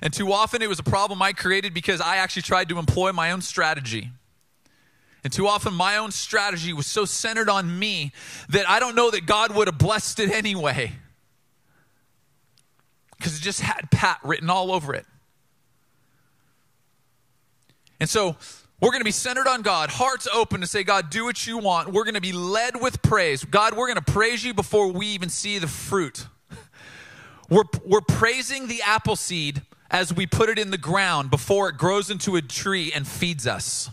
And 0.04 0.14
too 0.14 0.32
often, 0.32 0.62
it 0.62 0.70
was 0.70 0.78
a 0.78 0.84
problem 0.84 1.20
I 1.20 1.34
created 1.34 1.74
because 1.74 2.00
I 2.00 2.18
actually 2.18 2.44
tried 2.44 2.70
to 2.70 2.78
employ 2.78 3.12
my 3.12 3.32
own 3.32 3.42
strategy. 3.42 4.12
And 5.24 5.34
too 5.34 5.48
often, 5.48 5.74
my 5.74 5.98
own 5.98 6.12
strategy 6.12 6.74
was 6.74 6.86
so 6.86 7.06
centered 7.06 7.50
on 7.50 7.80
me 7.80 8.12
that 8.50 8.70
I 8.70 8.80
don't 8.80 8.94
know 8.94 9.10
that 9.10 9.26
God 9.26 9.56
would 9.56 9.68
have 9.68 9.80
blessed 9.80 10.20
it 10.20 10.30
anyway. 10.30 10.92
Because 13.18 13.36
it 13.36 13.42
just 13.42 13.62
had 13.62 13.90
Pat 13.90 14.20
written 14.24 14.52
all 14.52 14.72
over 14.72 14.94
it. 14.94 15.08
And 18.00 18.08
so, 18.08 18.36
we're 18.82 18.90
going 18.90 19.02
to 19.02 19.06
be 19.06 19.12
centered 19.12 19.48
on 19.48 19.62
God, 19.62 19.90
hearts 19.90 20.28
open 20.34 20.62
to 20.62 20.68
say, 20.68 20.84
God, 20.84 21.10
do 21.10 21.24
what 21.24 21.48
you 21.48 21.58
want. 21.58 21.94
We're 21.94 22.04
going 22.04 22.16
to 22.16 22.22
be 22.22 22.34
led 22.34 22.82
with 22.82 23.02
praise. 23.02 23.46
God, 23.46 23.76
we're 23.76 23.88
going 23.88 24.04
to 24.04 24.12
praise 24.12 24.44
you 24.44 24.54
before 24.54 24.92
we 24.92 25.08
even 25.08 25.30
see 25.30 25.58
the 25.60 25.68
fruit. 25.68 26.28
We're, 27.50 27.64
we're 27.86 28.02
praising 28.02 28.68
the 28.68 28.82
apple 28.84 29.16
seed 29.16 29.62
as 29.92 30.14
we 30.14 30.26
put 30.26 30.50
it 30.50 30.58
in 30.58 30.72
the 30.72 30.78
ground 30.78 31.30
before 31.30 31.70
it 31.70 31.78
grows 31.78 32.10
into 32.10 32.36
a 32.36 32.42
tree 32.42 32.92
and 32.96 33.06
feeds 33.06 33.46
us. 33.46 33.92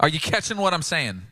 Are 0.00 0.08
you 0.08 0.20
catching 0.20 0.56
what 0.56 0.72
I'm 0.72 0.80
saying? 0.80 1.22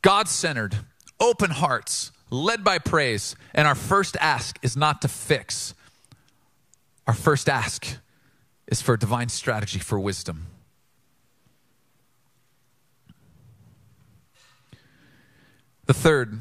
God 0.00 0.28
centered, 0.28 0.76
open 1.20 1.50
hearts, 1.50 2.12
led 2.30 2.64
by 2.64 2.78
praise. 2.78 3.36
And 3.54 3.66
our 3.66 3.74
first 3.74 4.16
ask 4.20 4.58
is 4.62 4.76
not 4.76 5.02
to 5.02 5.08
fix. 5.08 5.74
Our 7.06 7.14
first 7.14 7.48
ask 7.48 7.98
is 8.68 8.82
for 8.82 8.96
divine 8.96 9.30
strategy 9.30 9.78
for 9.78 9.98
wisdom. 9.98 10.46
The 15.86 15.94
third 15.94 16.38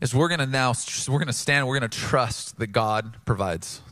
is 0.00 0.14
we're 0.14 0.28
going 0.28 0.40
to 0.40 0.46
now 0.46 0.72
we're 1.06 1.18
going 1.18 1.26
to 1.26 1.34
stand 1.34 1.68
we're 1.68 1.78
going 1.78 1.90
to 1.90 1.98
trust 1.98 2.58
that 2.58 2.68
God 2.68 3.18
provides. 3.26 3.82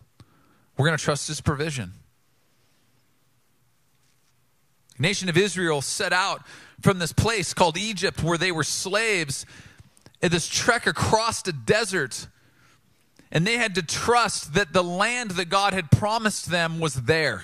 We're 0.79 0.87
going 0.87 0.97
to 0.97 1.05
trust 1.05 1.29
his 1.29 1.43
provision. 1.43 1.93
The 4.97 5.03
nation 5.03 5.29
of 5.29 5.37
Israel 5.37 5.83
set 5.83 6.15
out 6.15 6.47
from 6.81 6.99
this 6.99 7.13
place 7.13 7.53
called 7.53 7.77
Egypt 7.77 8.23
where 8.23 8.39
they 8.39 8.51
were 8.51 8.65
slaves 8.65 9.45
in 10.23 10.31
this 10.31 10.49
trek 10.49 10.87
across 10.87 11.43
the 11.43 11.53
desert 11.53 12.29
and 13.33 13.47
they 13.47 13.57
had 13.57 13.75
to 13.77 13.83
trust 13.83 14.53
that 14.55 14.75
the 14.75 14.85
land 14.85 15.33
that 15.33 15.49
God 15.49 15.73
had 15.73 15.91
promised 15.91 16.51
them 16.51 16.79
was 16.79 16.95
there. 16.95 17.43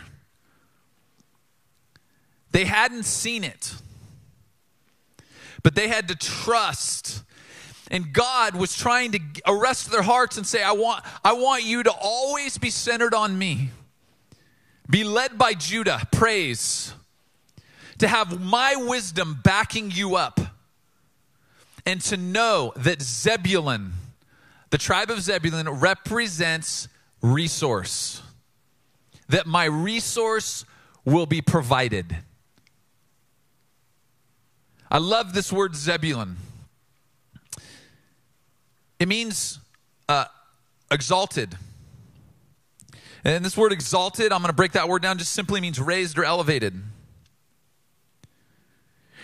They 2.52 2.66
hadn't 2.66 3.04
seen 3.04 3.42
it, 3.42 3.74
but 5.62 5.74
they 5.74 5.88
had 5.88 6.08
to 6.08 6.14
trust. 6.14 7.24
And 7.90 8.12
God 8.12 8.54
was 8.54 8.76
trying 8.76 9.12
to 9.12 9.20
arrest 9.46 9.90
their 9.90 10.02
hearts 10.02 10.36
and 10.36 10.46
say, 10.46 10.62
I 10.62 10.72
want, 10.72 11.02
I 11.24 11.32
want 11.32 11.64
you 11.64 11.82
to 11.82 11.90
always 11.90 12.58
be 12.58 12.68
centered 12.68 13.14
on 13.14 13.38
me. 13.38 13.70
Be 14.90 15.04
led 15.04 15.38
by 15.38 15.54
Judah, 15.54 16.06
praise. 16.12 16.92
To 17.98 18.08
have 18.08 18.40
my 18.42 18.76
wisdom 18.76 19.40
backing 19.42 19.90
you 19.90 20.16
up. 20.16 20.38
And 21.86 22.02
to 22.02 22.18
know 22.18 22.74
that 22.76 23.00
Zebulun, 23.00 23.92
the 24.70 24.78
tribe 24.78 25.10
of 25.10 25.20
Zebulun 25.20 25.68
represents 25.68 26.88
resource. 27.22 28.22
That 29.28 29.46
my 29.46 29.64
resource 29.64 30.64
will 31.04 31.26
be 31.26 31.40
provided. 31.40 32.16
I 34.90 34.98
love 34.98 35.34
this 35.34 35.52
word 35.52 35.74
Zebulun. 35.74 36.36
It 38.98 39.08
means 39.08 39.58
uh, 40.08 40.24
exalted. 40.90 41.56
And 43.24 43.44
this 43.44 43.56
word 43.56 43.72
exalted, 43.72 44.32
I'm 44.32 44.40
going 44.40 44.48
to 44.48 44.56
break 44.56 44.72
that 44.72 44.88
word 44.88 45.02
down, 45.02 45.18
just 45.18 45.32
simply 45.32 45.60
means 45.60 45.80
raised 45.80 46.18
or 46.18 46.24
elevated. 46.24 46.80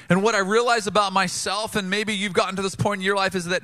And 0.09 0.23
what 0.23 0.35
I 0.35 0.41
realize 0.41 0.87
about 0.87 1.13
myself, 1.13 1.77
and 1.77 1.89
maybe 1.89 2.15
you've 2.15 2.35
gotten 2.35 2.57
to 2.57 2.63
this 2.63 2.75
point 2.75 3.01
in 3.01 3.05
your 3.05 3.17
life, 3.17 3.35
is 3.35 3.47
that 3.47 3.63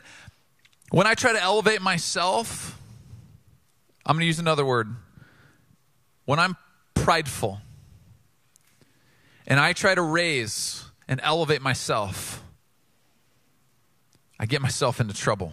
when 0.90 1.07
I 1.07 1.14
try 1.14 1.33
to 1.33 1.40
elevate 1.40 1.81
myself, 1.81 2.76
I'm 4.05 4.16
going 4.16 4.22
to 4.22 4.26
use 4.26 4.40
another 4.40 4.64
word. 4.64 4.94
When 6.24 6.38
I'm 6.38 6.57
prideful 6.94 7.61
and 9.46 9.59
I 9.59 9.72
try 9.72 9.94
to 9.94 10.03
raise 10.03 10.85
and 11.09 11.20
elevate 11.22 11.62
myself, 11.62 12.42
I 14.38 14.46
get 14.46 14.61
myself 14.61 15.00
into 15.00 15.14
trouble. 15.14 15.53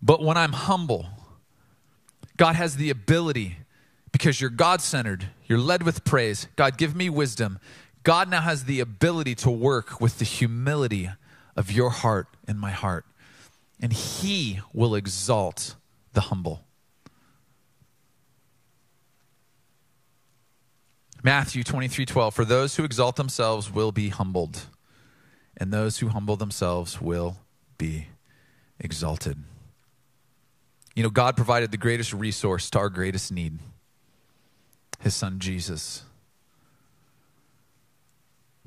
But 0.00 0.22
when 0.22 0.36
I'm 0.36 0.52
humble, 0.52 1.06
God 2.36 2.56
has 2.56 2.76
the 2.76 2.90
ability, 2.90 3.56
because 4.12 4.40
you're 4.40 4.50
God 4.50 4.80
centered, 4.80 5.26
you're 5.46 5.58
led 5.58 5.82
with 5.82 6.04
praise. 6.04 6.46
God, 6.56 6.76
give 6.76 6.94
me 6.94 7.08
wisdom. 7.08 7.58
God 8.02 8.28
now 8.28 8.42
has 8.42 8.64
the 8.64 8.80
ability 8.80 9.34
to 9.36 9.50
work 9.50 10.00
with 10.00 10.18
the 10.18 10.24
humility 10.24 11.10
of 11.56 11.72
your 11.72 11.90
heart 11.90 12.28
and 12.46 12.60
my 12.60 12.70
heart 12.70 13.06
and 13.84 13.92
he 13.92 14.60
will 14.72 14.94
exalt 14.94 15.76
the 16.14 16.22
humble. 16.22 16.64
Matthew 21.22 21.62
23 21.62 22.06
12. 22.06 22.34
For 22.34 22.46
those 22.46 22.76
who 22.76 22.84
exalt 22.84 23.16
themselves 23.16 23.70
will 23.70 23.92
be 23.92 24.08
humbled, 24.08 24.68
and 25.58 25.70
those 25.70 25.98
who 25.98 26.08
humble 26.08 26.34
themselves 26.36 26.98
will 26.98 27.36
be 27.76 28.06
exalted. 28.80 29.36
You 30.96 31.02
know, 31.02 31.10
God 31.10 31.36
provided 31.36 31.70
the 31.70 31.76
greatest 31.76 32.14
resource 32.14 32.70
to 32.70 32.78
our 32.78 32.88
greatest 32.88 33.30
need 33.30 33.58
his 35.00 35.14
son 35.14 35.40
Jesus. 35.40 36.04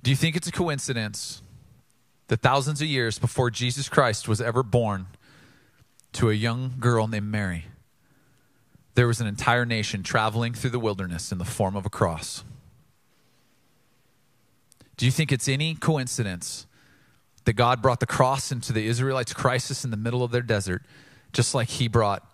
Do 0.03 0.11
you 0.11 0.15
think 0.15 0.35
it's 0.35 0.47
a 0.47 0.51
coincidence 0.51 1.41
that 2.27 2.41
thousands 2.41 2.81
of 2.81 2.87
years 2.87 3.19
before 3.19 3.49
Jesus 3.49 3.89
Christ 3.89 4.27
was 4.27 4.41
ever 4.41 4.63
born 4.63 5.07
to 6.13 6.29
a 6.29 6.33
young 6.33 6.73
girl 6.79 7.07
named 7.07 7.31
Mary, 7.31 7.65
there 8.95 9.07
was 9.07 9.21
an 9.21 9.27
entire 9.27 9.65
nation 9.65 10.03
traveling 10.03 10.53
through 10.53 10.71
the 10.71 10.79
wilderness 10.79 11.31
in 11.31 11.37
the 11.37 11.45
form 11.45 11.75
of 11.75 11.85
a 11.85 11.89
cross? 11.89 12.43
Do 14.97 15.05
you 15.05 15.11
think 15.11 15.31
it's 15.31 15.47
any 15.47 15.75
coincidence 15.75 16.65
that 17.45 17.53
God 17.53 17.81
brought 17.81 17.99
the 17.99 18.07
cross 18.07 18.51
into 18.51 18.73
the 18.73 18.87
Israelites' 18.87 19.33
crisis 19.33 19.85
in 19.85 19.91
the 19.91 19.97
middle 19.97 20.23
of 20.23 20.31
their 20.31 20.41
desert, 20.41 20.81
just 21.31 21.53
like 21.53 21.69
He 21.69 21.87
brought 21.87 22.27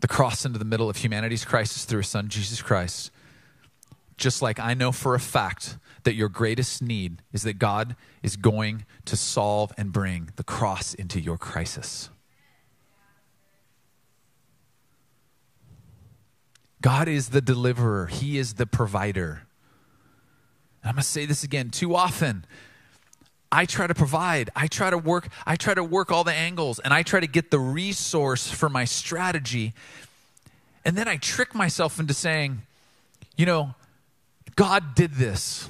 the 0.00 0.08
cross 0.08 0.44
into 0.44 0.58
the 0.58 0.64
middle 0.64 0.90
of 0.90 0.96
humanity's 0.96 1.44
crisis 1.44 1.84
through 1.84 2.00
His 2.00 2.08
Son, 2.08 2.28
Jesus 2.28 2.60
Christ? 2.60 3.12
Just 4.16 4.40
like 4.40 4.58
I 4.58 4.74
know 4.74 4.92
for 4.92 5.14
a 5.14 5.20
fact 5.20 5.76
that 6.04 6.14
your 6.14 6.28
greatest 6.28 6.82
need 6.82 7.22
is 7.32 7.42
that 7.42 7.58
God 7.58 7.96
is 8.22 8.36
going 8.36 8.86
to 9.04 9.16
solve 9.16 9.72
and 9.76 9.92
bring 9.92 10.30
the 10.36 10.44
cross 10.44 10.94
into 10.94 11.20
your 11.20 11.36
crisis. 11.36 12.08
God 16.80 17.08
is 17.08 17.30
the 17.30 17.40
deliverer, 17.40 18.06
He 18.06 18.38
is 18.38 18.54
the 18.54 18.66
provider. 18.66 19.42
I'm 20.84 20.92
going 20.92 21.02
to 21.02 21.08
say 21.08 21.26
this 21.26 21.42
again 21.42 21.70
too 21.70 21.96
often. 21.96 22.44
I 23.50 23.64
try 23.64 23.86
to 23.86 23.94
provide. 23.94 24.50
I 24.54 24.66
try 24.68 24.90
to 24.90 24.98
work. 24.98 25.28
I 25.44 25.56
try 25.56 25.74
to 25.74 25.82
work 25.82 26.12
all 26.12 26.24
the 26.24 26.32
angles 26.32 26.78
and 26.78 26.94
I 26.94 27.02
try 27.02 27.20
to 27.20 27.26
get 27.26 27.50
the 27.50 27.58
resource 27.58 28.48
for 28.48 28.68
my 28.68 28.84
strategy. 28.84 29.72
And 30.84 30.96
then 30.96 31.08
I 31.08 31.16
trick 31.16 31.54
myself 31.54 31.98
into 31.98 32.14
saying, 32.14 32.62
you 33.36 33.46
know, 33.46 33.74
God 34.56 34.94
did 34.94 35.14
this. 35.14 35.68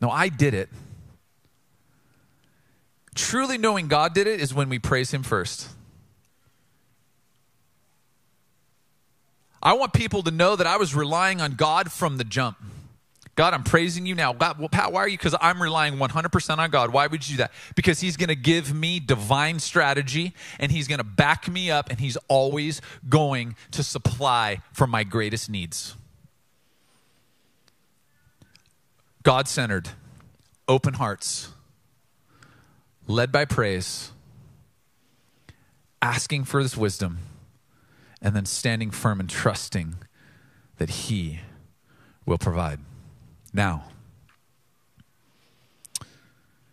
No, 0.00 0.10
I 0.10 0.28
did 0.28 0.54
it. 0.54 0.68
Truly 3.14 3.58
knowing 3.58 3.88
God 3.88 4.14
did 4.14 4.26
it 4.26 4.40
is 4.40 4.54
when 4.54 4.68
we 4.68 4.78
praise 4.78 5.10
Him 5.10 5.22
first. 5.22 5.68
I 9.62 9.74
want 9.74 9.92
people 9.92 10.22
to 10.24 10.30
know 10.30 10.56
that 10.56 10.66
I 10.66 10.76
was 10.76 10.94
relying 10.94 11.40
on 11.40 11.54
God 11.54 11.92
from 11.92 12.16
the 12.16 12.24
jump. 12.24 12.58
God, 13.34 13.54
I'm 13.54 13.62
praising 13.62 14.04
you 14.04 14.14
now. 14.14 14.34
God, 14.34 14.58
well, 14.58 14.68
Pat, 14.68 14.92
why 14.92 15.00
are 15.00 15.08
you? 15.08 15.16
Because 15.16 15.34
I'm 15.40 15.62
relying 15.62 15.94
100% 15.94 16.58
on 16.58 16.70
God. 16.70 16.92
Why 16.92 17.06
would 17.06 17.26
you 17.26 17.36
do 17.36 17.38
that? 17.38 17.52
Because 17.74 18.00
He's 18.00 18.16
going 18.16 18.28
to 18.28 18.34
give 18.34 18.74
me 18.74 19.00
divine 19.00 19.58
strategy 19.58 20.34
and 20.58 20.70
He's 20.70 20.88
going 20.88 20.98
to 20.98 21.04
back 21.04 21.48
me 21.48 21.70
up 21.70 21.88
and 21.88 21.98
He's 21.98 22.18
always 22.28 22.82
going 23.08 23.56
to 23.70 23.82
supply 23.82 24.60
for 24.72 24.86
my 24.86 25.04
greatest 25.04 25.48
needs. 25.48 25.94
God 29.22 29.46
centered, 29.46 29.90
open 30.66 30.94
hearts, 30.94 31.50
led 33.06 33.30
by 33.30 33.44
praise, 33.44 34.10
asking 36.00 36.44
for 36.44 36.62
this 36.62 36.76
wisdom, 36.76 37.18
and 38.20 38.34
then 38.34 38.46
standing 38.46 38.90
firm 38.90 39.20
and 39.20 39.30
trusting 39.30 39.94
that 40.78 40.90
He 40.90 41.40
will 42.26 42.38
provide. 42.38 42.80
Now, 43.52 43.84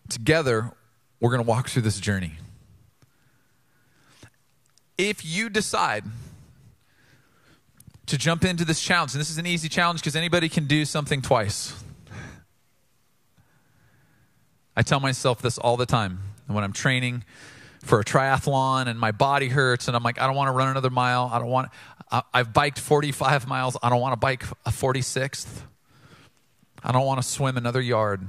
together, 0.09 0.71
we're 1.19 1.31
going 1.31 1.43
to 1.43 1.47
walk 1.47 1.69
through 1.69 1.83
this 1.83 1.99
journey. 1.99 2.33
If 4.97 5.23
you 5.23 5.49
decide 5.49 6.03
to 8.07 8.17
jump 8.17 8.43
into 8.43 8.65
this 8.65 8.81
challenge, 8.81 9.13
and 9.13 9.21
this 9.21 9.29
is 9.29 9.37
an 9.37 9.45
easy 9.45 9.69
challenge 9.69 10.01
because 10.01 10.15
anybody 10.15 10.49
can 10.49 10.65
do 10.65 10.83
something 10.83 11.21
twice. 11.21 11.73
I 14.79 14.81
tell 14.81 15.01
myself 15.01 15.41
this 15.41 15.57
all 15.57 15.75
the 15.75 15.85
time 15.85 16.21
when 16.47 16.63
I'm 16.63 16.71
training 16.71 17.25
for 17.83 17.99
a 17.99 18.05
triathlon 18.05 18.87
and 18.87 18.97
my 18.97 19.11
body 19.11 19.49
hurts 19.49 19.89
and 19.89 19.97
I'm 19.97 20.03
like, 20.03 20.21
I 20.21 20.25
don't 20.25 20.37
want 20.37 20.47
to 20.47 20.53
run 20.53 20.69
another 20.69 20.89
mile. 20.89 21.29
I 21.33 21.37
don't 21.37 21.49
want, 21.49 21.69
I, 22.09 22.23
have 22.33 22.53
biked 22.53 22.79
45 22.79 23.45
miles. 23.45 23.75
I 23.83 23.89
don't 23.89 23.99
want 23.99 24.13
to 24.13 24.17
bike 24.17 24.45
a 24.65 24.69
46th. 24.69 25.63
I 26.81 26.93
don't 26.93 27.05
want 27.05 27.21
to 27.21 27.27
swim 27.27 27.57
another 27.57 27.81
yard. 27.81 28.25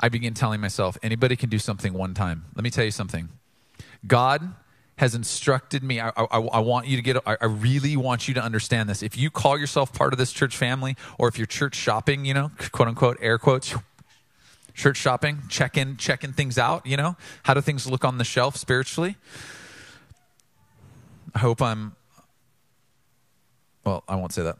I 0.00 0.08
begin 0.08 0.34
telling 0.34 0.60
myself, 0.60 0.98
anybody 1.00 1.36
can 1.36 1.48
do 1.48 1.60
something 1.60 1.92
one 1.92 2.12
time. 2.12 2.46
Let 2.56 2.64
me 2.64 2.70
tell 2.70 2.84
you 2.84 2.90
something. 2.90 3.28
God 4.04 4.52
has 4.96 5.14
instructed 5.14 5.84
me. 5.84 6.00
I, 6.00 6.08
I, 6.08 6.24
I, 6.24 6.58
want 6.58 6.88
you 6.88 6.96
to 6.96 7.02
get, 7.02 7.18
I 7.24 7.44
really 7.44 7.96
want 7.96 8.26
you 8.26 8.34
to 8.34 8.42
understand 8.42 8.88
this. 8.88 9.04
If 9.04 9.16
you 9.16 9.30
call 9.30 9.56
yourself 9.56 9.92
part 9.92 10.12
of 10.12 10.18
this 10.18 10.32
church 10.32 10.56
family, 10.56 10.96
or 11.20 11.28
if 11.28 11.38
you're 11.38 11.46
church 11.46 11.76
shopping, 11.76 12.24
you 12.24 12.34
know, 12.34 12.50
quote 12.72 12.88
unquote, 12.88 13.18
air 13.20 13.38
quotes, 13.38 13.76
church 14.78 14.96
shopping, 14.96 15.42
checking, 15.48 15.96
checking 15.96 16.32
things 16.32 16.56
out, 16.56 16.86
you 16.86 16.96
know, 16.96 17.16
how 17.42 17.52
do 17.52 17.60
things 17.60 17.86
look 17.86 18.04
on 18.04 18.16
the 18.16 18.24
shelf 18.24 18.56
spiritually? 18.56 19.16
I 21.34 21.40
hope 21.40 21.60
I'm, 21.60 21.96
well, 23.84 24.04
I 24.08 24.14
won't 24.14 24.32
say 24.32 24.44
that. 24.44 24.56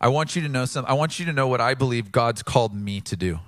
I 0.00 0.08
want 0.08 0.34
you 0.34 0.42
to 0.42 0.48
know 0.48 0.64
something. 0.64 0.90
I 0.90 0.94
want 0.94 1.20
you 1.20 1.26
to 1.26 1.32
know 1.32 1.46
what 1.46 1.60
I 1.60 1.74
believe 1.74 2.10
God's 2.10 2.42
called 2.42 2.74
me 2.74 3.00
to 3.02 3.16
do. 3.16 3.38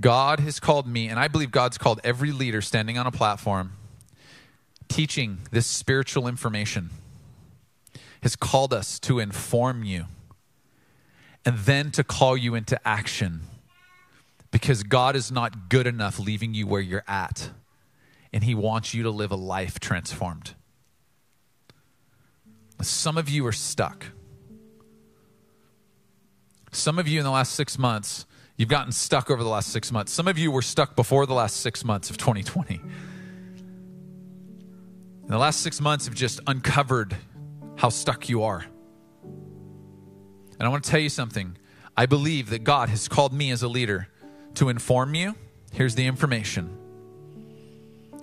God 0.00 0.40
has 0.40 0.58
called 0.60 0.86
me, 0.86 1.08
and 1.08 1.20
I 1.20 1.28
believe 1.28 1.50
God's 1.50 1.76
called 1.76 2.00
every 2.04 2.32
leader 2.32 2.62
standing 2.62 2.96
on 2.96 3.06
a 3.06 3.10
platform 3.10 3.72
teaching 4.88 5.40
this 5.50 5.66
spiritual 5.66 6.26
information, 6.26 6.88
has 8.22 8.34
called 8.34 8.72
us 8.72 8.98
to 9.00 9.18
inform 9.18 9.84
you 9.84 10.06
and 11.48 11.56
then 11.60 11.90
to 11.90 12.04
call 12.04 12.36
you 12.36 12.54
into 12.54 12.78
action 12.86 13.40
because 14.50 14.82
God 14.82 15.16
is 15.16 15.32
not 15.32 15.70
good 15.70 15.86
enough 15.86 16.18
leaving 16.18 16.52
you 16.52 16.66
where 16.66 16.82
you're 16.82 17.04
at, 17.08 17.48
and 18.34 18.44
He 18.44 18.54
wants 18.54 18.92
you 18.92 19.04
to 19.04 19.10
live 19.10 19.32
a 19.32 19.36
life 19.36 19.80
transformed. 19.80 20.52
Some 22.82 23.16
of 23.16 23.30
you 23.30 23.46
are 23.46 23.52
stuck. 23.52 24.04
Some 26.70 26.98
of 26.98 27.08
you 27.08 27.18
in 27.18 27.24
the 27.24 27.30
last 27.30 27.54
six 27.54 27.78
months, 27.78 28.26
you've 28.58 28.68
gotten 28.68 28.92
stuck 28.92 29.30
over 29.30 29.42
the 29.42 29.48
last 29.48 29.70
six 29.70 29.90
months. 29.90 30.12
Some 30.12 30.28
of 30.28 30.36
you 30.36 30.50
were 30.50 30.60
stuck 30.60 30.96
before 30.96 31.24
the 31.24 31.32
last 31.32 31.62
six 31.62 31.82
months 31.82 32.10
of 32.10 32.18
2020. 32.18 32.74
And 32.74 32.90
the 35.26 35.38
last 35.38 35.60
six 35.60 35.80
months 35.80 36.04
have 36.04 36.14
just 36.14 36.40
uncovered 36.46 37.16
how 37.76 37.88
stuck 37.88 38.28
you 38.28 38.42
are. 38.42 38.66
And 40.58 40.66
I 40.66 40.70
want 40.70 40.84
to 40.84 40.90
tell 40.90 41.00
you 41.00 41.08
something. 41.08 41.56
I 41.96 42.06
believe 42.06 42.50
that 42.50 42.64
God 42.64 42.88
has 42.88 43.08
called 43.08 43.32
me 43.32 43.50
as 43.50 43.62
a 43.62 43.68
leader 43.68 44.08
to 44.54 44.68
inform 44.68 45.14
you. 45.14 45.34
Here's 45.72 45.94
the 45.94 46.06
information 46.06 46.76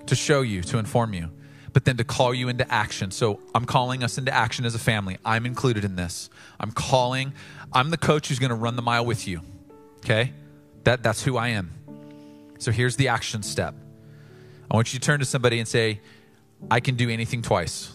to 0.08 0.16
show 0.16 0.42
you, 0.42 0.62
to 0.62 0.78
inform 0.78 1.14
you, 1.14 1.32
but 1.74 1.86
then 1.86 1.98
to 1.98 2.04
call 2.04 2.34
you 2.34 2.48
into 2.48 2.70
action. 2.72 3.12
So 3.12 3.40
I'm 3.54 3.66
calling 3.66 4.04
us 4.04 4.18
into 4.18 4.34
action 4.34 4.66
as 4.66 4.76
a 4.76 4.80
family. 4.80 5.18
I'm 5.26 5.46
included 5.46 5.84
in 5.84 5.96
this. 5.96 6.30
I'm 6.60 6.72
calling, 6.72 7.34
I'm 7.74 7.90
the 7.90 7.98
coach 7.98 8.28
who's 8.28 8.40
going 8.40 8.50
to 8.50 8.56
run 8.56 8.76
the 8.76 8.82
mile 8.82 9.06
with 9.06 9.28
you. 9.28 9.42
Okay? 10.00 10.34
That, 10.84 11.04
that's 11.04 11.24
who 11.24 11.38
I 11.38 11.50
am. 11.50 11.72
So 12.60 12.72
here's 12.72 12.96
the 12.96 13.10
action 13.10 13.44
step. 13.44 13.76
I 14.70 14.76
want 14.76 14.94
you 14.94 15.00
to 15.00 15.06
turn 15.06 15.20
to 15.20 15.26
somebody 15.26 15.60
and 15.60 15.68
say, 15.68 16.02
I 16.70 16.80
can 16.80 16.96
do 16.96 17.10
anything 17.10 17.42
twice. 17.42 17.92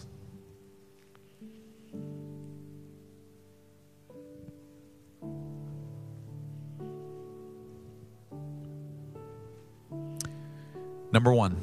Number 11.11 11.33
one, 11.33 11.57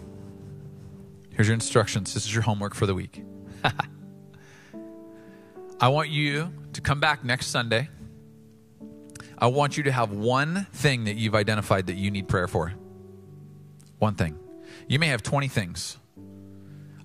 here's 1.30 1.48
your 1.48 1.54
instructions. 1.54 2.14
This 2.14 2.26
is 2.26 2.34
your 2.34 2.42
homework 2.42 2.74
for 2.74 2.86
the 2.86 2.94
week. 2.94 3.24
I 5.80 5.88
want 5.88 6.10
you 6.10 6.52
to 6.74 6.80
come 6.80 7.00
back 7.00 7.24
next 7.24 7.46
Sunday. 7.46 7.88
I 9.38 9.46
want 9.46 9.76
you 9.76 9.84
to 9.84 9.92
have 9.92 10.12
one 10.12 10.66
thing 10.72 11.04
that 11.04 11.16
you've 11.16 11.34
identified 11.34 11.86
that 11.86 11.94
you 11.94 12.10
need 12.10 12.28
prayer 12.28 12.48
for. 12.48 12.74
One 13.98 14.16
thing. 14.16 14.38
You 14.88 14.98
may 14.98 15.08
have 15.08 15.22
20 15.22 15.48
things. 15.48 15.96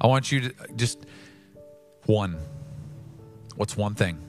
I 0.02 0.08
want 0.08 0.32
you 0.32 0.50
to 0.50 0.54
just 0.76 1.06
one. 2.06 2.38
What's 3.56 3.78
one 3.78 3.96
thing? 3.96 4.20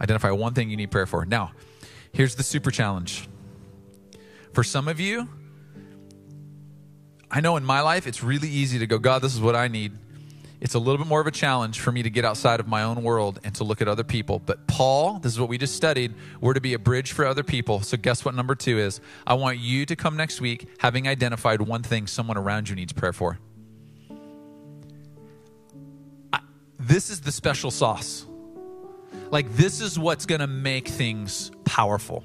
Identify 0.00 0.30
one 0.30 0.54
thing 0.54 0.70
you 0.70 0.76
need 0.76 0.90
prayer 0.90 1.06
for. 1.06 1.24
Now, 1.26 1.52
here's 2.12 2.34
the 2.34 2.42
super 2.42 2.70
challenge. 2.70 3.28
For 4.52 4.64
some 4.64 4.88
of 4.88 4.98
you, 4.98 5.28
I 7.34 7.40
know 7.40 7.56
in 7.56 7.64
my 7.64 7.80
life 7.80 8.06
it's 8.06 8.22
really 8.22 8.50
easy 8.50 8.78
to 8.80 8.86
go, 8.86 8.98
God, 8.98 9.22
this 9.22 9.34
is 9.34 9.40
what 9.40 9.56
I 9.56 9.66
need. 9.66 9.92
it's 10.60 10.74
a 10.74 10.78
little 10.78 10.98
bit 10.98 11.06
more 11.06 11.20
of 11.20 11.26
a 11.26 11.30
challenge 11.32 11.80
for 11.80 11.90
me 11.90 12.02
to 12.02 12.10
get 12.10 12.26
outside 12.26 12.60
of 12.60 12.68
my 12.68 12.82
own 12.82 13.02
world 13.02 13.40
and 13.42 13.54
to 13.54 13.64
look 13.64 13.80
at 13.80 13.88
other 13.88 14.04
people. 14.04 14.38
But 14.38 14.66
Paul, 14.68 15.18
this 15.18 15.32
is 15.32 15.40
what 15.40 15.48
we 15.48 15.56
just 15.56 15.74
studied, 15.74 16.14
we're 16.40 16.52
to 16.52 16.60
be 16.60 16.74
a 16.74 16.78
bridge 16.78 17.12
for 17.12 17.24
other 17.24 17.42
people. 17.42 17.80
So, 17.80 17.96
guess 17.96 18.24
what 18.24 18.34
number 18.34 18.54
two 18.54 18.78
is? 18.78 19.00
I 19.26 19.34
want 19.34 19.58
you 19.58 19.86
to 19.86 19.96
come 19.96 20.16
next 20.16 20.40
week 20.42 20.68
having 20.78 21.08
identified 21.08 21.62
one 21.62 21.82
thing 21.82 22.06
someone 22.06 22.36
around 22.36 22.68
you 22.68 22.76
needs 22.76 22.92
prayer 22.92 23.14
for. 23.14 23.38
I, 26.32 26.40
this 26.78 27.08
is 27.08 27.22
the 27.22 27.32
special 27.32 27.70
sauce. 27.70 28.26
Like, 29.30 29.50
this 29.56 29.80
is 29.80 29.98
what's 29.98 30.26
going 30.26 30.42
to 30.42 30.46
make 30.46 30.86
things 30.86 31.50
powerful. 31.64 32.24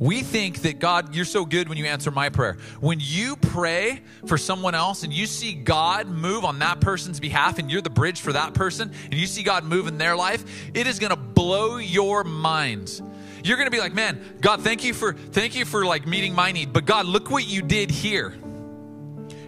We 0.00 0.22
think 0.22 0.62
that 0.62 0.78
God, 0.78 1.14
you're 1.14 1.26
so 1.26 1.44
good 1.44 1.68
when 1.68 1.76
you 1.76 1.84
answer 1.84 2.10
my 2.10 2.30
prayer. 2.30 2.56
When 2.80 2.98
you 3.00 3.36
pray 3.36 4.00
for 4.26 4.38
someone 4.38 4.74
else 4.74 5.02
and 5.02 5.12
you 5.12 5.26
see 5.26 5.52
God 5.52 6.08
move 6.08 6.46
on 6.46 6.58
that 6.60 6.80
person's 6.80 7.20
behalf 7.20 7.58
and 7.58 7.70
you're 7.70 7.82
the 7.82 7.90
bridge 7.90 8.22
for 8.22 8.32
that 8.32 8.54
person 8.54 8.90
and 9.04 9.14
you 9.14 9.26
see 9.26 9.42
God 9.42 9.62
move 9.62 9.88
in 9.88 9.98
their 9.98 10.16
life, 10.16 10.42
it 10.72 10.86
is 10.86 10.98
going 10.98 11.10
to 11.10 11.16
blow 11.16 11.76
your 11.76 12.24
mind. 12.24 13.02
You're 13.44 13.58
going 13.58 13.66
to 13.66 13.70
be 13.70 13.80
like, 13.80 13.92
"Man, 13.92 14.38
God, 14.40 14.62
thank 14.62 14.84
you 14.84 14.94
for 14.94 15.12
thank 15.12 15.54
you 15.54 15.66
for 15.66 15.84
like 15.84 16.06
meeting 16.06 16.34
my 16.34 16.50
need, 16.50 16.72
but 16.72 16.86
God, 16.86 17.04
look 17.04 17.30
what 17.30 17.46
you 17.46 17.60
did 17.60 17.90
here." 17.90 18.34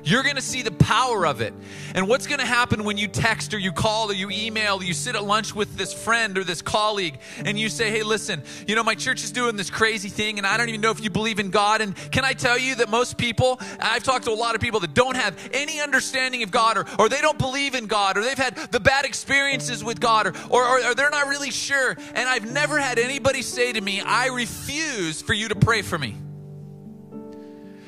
You're 0.04 0.22
going 0.22 0.36
to 0.36 0.42
see 0.42 0.62
the 0.62 0.72
power 0.72 1.26
of 1.26 1.40
it. 1.40 1.54
And 1.94 2.08
what's 2.08 2.26
going 2.26 2.40
to 2.40 2.46
happen 2.46 2.84
when 2.84 2.98
you 2.98 3.06
text 3.06 3.54
or 3.54 3.58
you 3.58 3.72
call 3.72 4.10
or 4.10 4.14
you 4.14 4.30
email, 4.30 4.80
or 4.80 4.84
you 4.84 4.94
sit 4.94 5.14
at 5.14 5.24
lunch 5.24 5.54
with 5.54 5.76
this 5.76 5.92
friend 5.92 6.36
or 6.36 6.44
this 6.44 6.60
colleague 6.60 7.18
and 7.44 7.58
you 7.58 7.68
say, 7.68 7.90
Hey, 7.90 8.02
listen, 8.02 8.42
you 8.66 8.74
know, 8.74 8.82
my 8.82 8.94
church 8.94 9.22
is 9.22 9.30
doing 9.30 9.56
this 9.56 9.70
crazy 9.70 10.08
thing 10.08 10.38
and 10.38 10.46
I 10.46 10.56
don't 10.56 10.68
even 10.68 10.80
know 10.80 10.90
if 10.90 11.02
you 11.02 11.10
believe 11.10 11.38
in 11.38 11.50
God. 11.50 11.80
And 11.80 11.94
can 12.10 12.24
I 12.24 12.32
tell 12.32 12.58
you 12.58 12.74
that 12.76 12.88
most 12.88 13.16
people, 13.16 13.60
I've 13.80 14.02
talked 14.02 14.24
to 14.24 14.30
a 14.30 14.34
lot 14.34 14.54
of 14.54 14.60
people 14.60 14.80
that 14.80 14.94
don't 14.94 15.16
have 15.16 15.36
any 15.52 15.80
understanding 15.80 16.42
of 16.42 16.50
God 16.50 16.78
or, 16.78 16.86
or 16.98 17.08
they 17.08 17.20
don't 17.20 17.38
believe 17.38 17.74
in 17.74 17.86
God 17.86 18.16
or 18.16 18.22
they've 18.22 18.36
had 18.36 18.56
the 18.72 18.80
bad 18.80 19.04
experiences 19.04 19.84
with 19.84 20.00
God 20.00 20.26
or, 20.26 20.64
or, 20.64 20.84
or 20.84 20.94
they're 20.94 21.10
not 21.10 21.28
really 21.28 21.50
sure. 21.50 21.96
And 22.14 22.28
I've 22.28 22.50
never 22.50 22.78
had 22.78 22.98
anybody 22.98 23.42
say 23.42 23.72
to 23.72 23.80
me, 23.80 24.00
I 24.00 24.26
refuse 24.28 25.22
for 25.22 25.32
you 25.32 25.48
to 25.48 25.54
pray 25.54 25.82
for 25.82 25.98
me. 25.98 26.16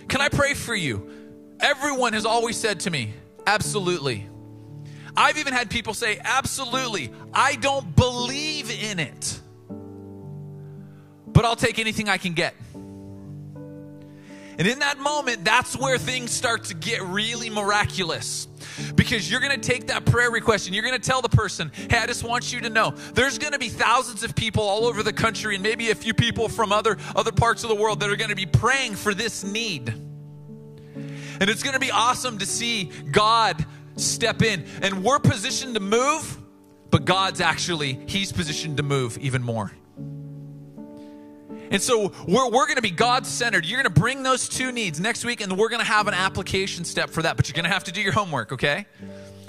Can 0.08 0.20
I 0.20 0.28
pray 0.28 0.54
for 0.54 0.74
you? 0.74 1.10
Everyone 1.64 2.12
has 2.12 2.26
always 2.26 2.58
said 2.58 2.80
to 2.80 2.90
me, 2.90 3.14
absolutely. 3.46 4.28
I've 5.16 5.38
even 5.38 5.54
had 5.54 5.70
people 5.70 5.94
say, 5.94 6.20
absolutely. 6.22 7.10
I 7.32 7.56
don't 7.56 7.96
believe 7.96 8.70
in 8.70 8.98
it, 8.98 9.40
but 11.26 11.46
I'll 11.46 11.56
take 11.56 11.78
anything 11.78 12.10
I 12.10 12.18
can 12.18 12.34
get. 12.34 12.54
And 14.56 14.68
in 14.68 14.80
that 14.80 14.98
moment, 14.98 15.42
that's 15.42 15.74
where 15.74 15.96
things 15.96 16.32
start 16.32 16.64
to 16.64 16.74
get 16.74 17.00
really 17.02 17.48
miraculous. 17.48 18.46
Because 18.94 19.30
you're 19.30 19.40
going 19.40 19.58
to 19.58 19.66
take 19.66 19.86
that 19.86 20.04
prayer 20.04 20.30
request 20.30 20.66
and 20.66 20.74
you're 20.74 20.84
going 20.84 21.00
to 21.00 21.08
tell 21.08 21.22
the 21.22 21.30
person, 21.30 21.72
hey, 21.88 21.96
I 21.96 22.06
just 22.06 22.24
want 22.24 22.52
you 22.52 22.60
to 22.60 22.68
know 22.68 22.90
there's 23.14 23.38
going 23.38 23.54
to 23.54 23.58
be 23.58 23.70
thousands 23.70 24.22
of 24.22 24.34
people 24.34 24.62
all 24.62 24.84
over 24.84 25.02
the 25.02 25.14
country 25.14 25.54
and 25.54 25.62
maybe 25.62 25.90
a 25.90 25.94
few 25.94 26.12
people 26.12 26.50
from 26.50 26.72
other, 26.72 26.98
other 27.16 27.32
parts 27.32 27.62
of 27.62 27.70
the 27.70 27.74
world 27.74 28.00
that 28.00 28.10
are 28.10 28.16
going 28.16 28.28
to 28.28 28.36
be 28.36 28.44
praying 28.44 28.96
for 28.96 29.14
this 29.14 29.44
need. 29.44 29.94
And 31.44 31.50
it's 31.50 31.62
going 31.62 31.74
to 31.74 31.78
be 31.78 31.90
awesome 31.90 32.38
to 32.38 32.46
see 32.46 32.84
God 33.10 33.66
step 33.96 34.40
in. 34.40 34.64
And 34.80 35.04
we're 35.04 35.18
positioned 35.18 35.74
to 35.74 35.80
move, 35.80 36.38
but 36.90 37.04
God's 37.04 37.42
actually, 37.42 38.00
He's 38.06 38.32
positioned 38.32 38.78
to 38.78 38.82
move 38.82 39.18
even 39.18 39.42
more. 39.42 39.70
And 41.70 41.82
so 41.82 42.14
we're, 42.26 42.48
we're 42.48 42.64
going 42.64 42.76
to 42.76 42.80
be 42.82 42.90
God 42.90 43.26
centered. 43.26 43.66
You're 43.66 43.82
going 43.82 43.92
to 43.94 44.00
bring 44.00 44.22
those 44.22 44.48
two 44.48 44.72
needs 44.72 44.98
next 44.98 45.22
week, 45.26 45.42
and 45.42 45.58
we're 45.58 45.68
going 45.68 45.82
to 45.82 45.86
have 45.86 46.08
an 46.08 46.14
application 46.14 46.86
step 46.86 47.10
for 47.10 47.20
that. 47.20 47.36
But 47.36 47.46
you're 47.46 47.56
going 47.56 47.64
to 47.64 47.74
have 47.74 47.84
to 47.84 47.92
do 47.92 48.00
your 48.00 48.12
homework, 48.12 48.52
okay? 48.52 48.86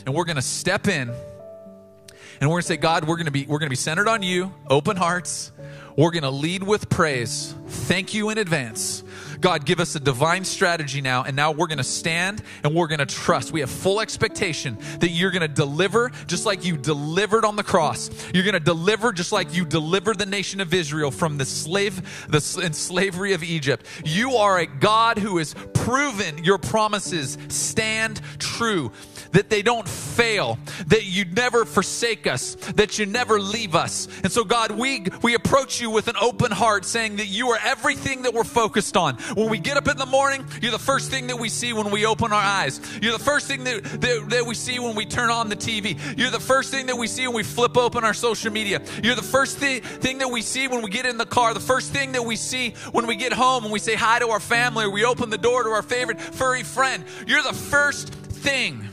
And 0.05 0.13
we're 0.13 0.25
going 0.25 0.35
to 0.35 0.41
step 0.41 0.89
in, 0.89 1.07
and 1.07 2.49
we're 2.49 2.55
going 2.55 2.61
to 2.61 2.67
say, 2.67 2.75
God, 2.75 3.05
we're 3.05 3.15
going 3.15 3.27
to 3.27 3.31
be 3.31 3.45
we're 3.45 3.59
going 3.59 3.67
to 3.67 3.69
be 3.69 3.77
centered 3.77 4.09
on 4.09 4.21
you, 4.21 4.53
open 4.69 4.97
hearts. 4.97 5.53
We're 5.97 6.11
going 6.11 6.23
to 6.23 6.29
lead 6.29 6.63
with 6.63 6.89
praise. 6.89 7.55
Thank 7.67 8.13
you 8.13 8.29
in 8.29 8.37
advance. 8.37 9.03
God, 9.39 9.65
give 9.65 9.79
us 9.79 9.95
a 9.95 9.99
divine 9.99 10.43
strategy 10.43 11.01
now. 11.01 11.23
And 11.23 11.35
now 11.35 11.51
we're 11.51 11.67
going 11.67 11.77
to 11.77 11.83
stand 11.83 12.41
and 12.63 12.73
we're 12.73 12.87
going 12.87 12.99
to 12.99 13.05
trust. 13.05 13.51
We 13.51 13.61
have 13.61 13.69
full 13.69 14.01
expectation 14.01 14.77
that 14.99 15.09
you're 15.09 15.31
going 15.31 15.41
to 15.41 15.47
deliver 15.47 16.11
just 16.27 16.45
like 16.45 16.65
you 16.65 16.77
delivered 16.77 17.45
on 17.45 17.55
the 17.55 17.63
cross. 17.63 18.09
You're 18.33 18.43
going 18.43 18.53
to 18.53 18.59
deliver 18.59 19.13
just 19.13 19.31
like 19.31 19.53
you 19.53 19.65
delivered 19.65 20.19
the 20.19 20.25
nation 20.25 20.61
of 20.61 20.73
Israel 20.73 21.11
from 21.11 21.37
the 21.37 21.45
slave, 21.45 22.27
the 22.27 22.41
slavery 22.41 23.33
of 23.33 23.43
Egypt. 23.43 23.85
You 24.03 24.37
are 24.37 24.59
a 24.59 24.65
God 24.65 25.17
who 25.17 25.37
has 25.37 25.55
proven 25.73 26.43
your 26.43 26.57
promises 26.57 27.37
stand 27.47 28.19
true 28.39 28.91
that 29.35 29.49
they 29.49 29.61
don't 29.61 29.87
fail, 29.87 30.57
that 30.87 31.03
you 31.05 31.25
never 31.25 31.65
forsake 31.65 32.25
us, 32.25 32.55
that 32.75 32.97
you 32.97 33.05
never 33.05 33.37
leave 33.37 33.75
us. 33.75 34.07
And 34.23 34.31
so, 34.31 34.45
God, 34.45 34.71
we, 34.71 35.05
we 35.21 35.35
approach 35.35 35.81
you 35.81 35.89
with 35.89 36.07
an 36.07 36.15
open 36.21 36.51
heart, 36.51 36.85
saying 36.85 37.17
that 37.17 37.27
you 37.27 37.49
are 37.49 37.59
everything 37.61 38.21
that 38.21 38.33
we're 38.33 38.45
focused 38.45 38.95
on. 38.95 39.15
When 39.35 39.49
we 39.49 39.59
get 39.59 39.75
up 39.75 39.89
in 39.89 39.97
the 39.97 40.05
morning, 40.05 40.45
you're 40.61 40.71
the 40.71 40.79
first 40.79 41.11
thing 41.11 41.27
that 41.27 41.37
we 41.37 41.49
see 41.49 41.73
when 41.73 41.91
we 41.91 42.05
open 42.05 42.31
our 42.31 42.41
eyes. 42.41 42.79
You're 43.01 43.11
the 43.11 43.23
first 43.23 43.47
thing 43.47 43.65
that, 43.65 43.83
that, 43.83 44.25
that 44.29 44.45
we 44.45 44.55
see 44.55 44.79
when 44.79 44.95
we 44.95 45.05
turn 45.05 45.29
on 45.29 45.49
the 45.49 45.57
TV. 45.57 45.99
You're 46.17 46.31
the 46.31 46.39
first 46.39 46.71
thing 46.71 46.85
that 46.85 46.95
we 46.95 47.07
see 47.07 47.27
when 47.27 47.35
we 47.35 47.43
flip 47.43 47.75
open 47.75 48.05
our 48.05 48.13
social 48.13 48.53
media. 48.53 48.81
You're 49.03 49.15
the 49.15 49.21
first 49.21 49.59
th- 49.59 49.83
thing 49.83 50.19
that 50.19 50.29
we 50.29 50.41
see 50.41 50.69
when 50.69 50.81
we 50.81 50.89
get 50.89 51.05
in 51.05 51.17
the 51.17 51.25
car. 51.25 51.53
The 51.53 51.59
first 51.59 51.91
thing 51.91 52.13
that 52.13 52.23
we 52.23 52.37
see 52.37 52.73
when 52.93 53.05
we 53.05 53.17
get 53.17 53.33
home 53.33 53.65
and 53.65 53.73
we 53.73 53.79
say 53.79 53.95
hi 53.95 54.19
to 54.19 54.29
our 54.29 54.39
family 54.39 54.85
or 54.85 54.91
we 54.91 55.03
open 55.03 55.29
the 55.29 55.37
door 55.37 55.63
to 55.63 55.69
our 55.71 55.83
favorite 55.83 56.21
furry 56.21 56.63
friend. 56.63 57.03
You're 57.27 57.43
the 57.43 57.51
first 57.51 58.13
thing 58.13 58.87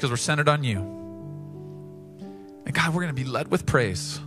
because 0.00 0.10
we're 0.10 0.16
centered 0.16 0.48
on 0.48 0.64
you. 0.64 0.78
And 2.64 2.72
God, 2.72 2.94
we're 2.94 3.02
going 3.02 3.14
to 3.14 3.22
be 3.22 3.28
led 3.28 3.50
with 3.50 3.66
praise, 3.66 4.18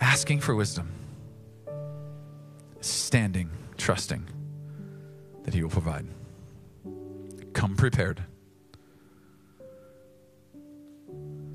asking 0.00 0.40
for 0.40 0.56
wisdom, 0.56 0.90
standing, 2.80 3.48
trusting 3.76 4.26
that 5.44 5.54
He 5.54 5.62
will 5.62 5.70
provide. 5.70 6.08
Come 7.52 7.76
prepared. 7.76 8.20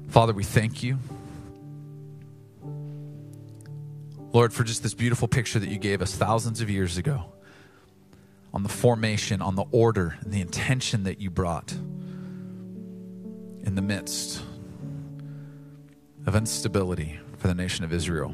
Father, 0.08 0.32
we 0.32 0.46
thank 0.46 0.82
you. 0.82 0.98
Lord, 4.32 4.54
for 4.54 4.64
just 4.64 4.82
this 4.82 4.94
beautiful 4.94 5.28
picture 5.28 5.60
that 5.60 5.68
you 5.68 5.78
gave 5.78 6.02
us 6.02 6.16
thousands 6.16 6.62
of 6.62 6.70
years 6.70 6.98
ago 6.98 7.34
on 8.56 8.64
the 8.64 8.70
formation, 8.70 9.42
on 9.42 9.56
the 9.56 9.66
order, 9.72 10.18
and 10.22 10.32
the 10.32 10.40
intention 10.40 11.04
that 11.04 11.20
you 11.20 11.30
brought 11.30 11.74
in 13.64 13.76
the 13.76 13.82
midst 13.82 14.42
of 16.26 16.38
instability 16.38 17.20
for 17.38 17.50
the 17.50 17.54
nation 17.54 17.84
of 17.84 17.92
Israel. 17.92 18.34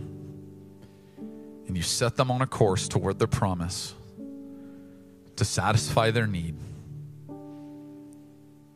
And 1.68 1.76
you 1.76 1.82
set 1.82 2.18
them 2.18 2.30
on 2.30 2.44
a 2.44 2.48
course 2.48 2.88
toward 2.88 3.18
their 3.18 3.28
promise 3.28 3.96
to 5.38 5.44
satisfy 5.44 6.12
their 6.12 6.28
need. 6.28 6.56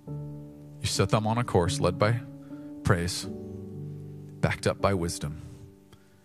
You 0.08 0.88
set 0.88 1.10
them 1.10 1.28
on 1.28 1.38
a 1.38 1.44
course 1.44 1.80
led 1.80 2.00
by 2.00 2.22
praise, 2.84 3.28
backed 4.42 4.66
up 4.66 4.82
by 4.82 4.96
wisdom, 4.96 5.44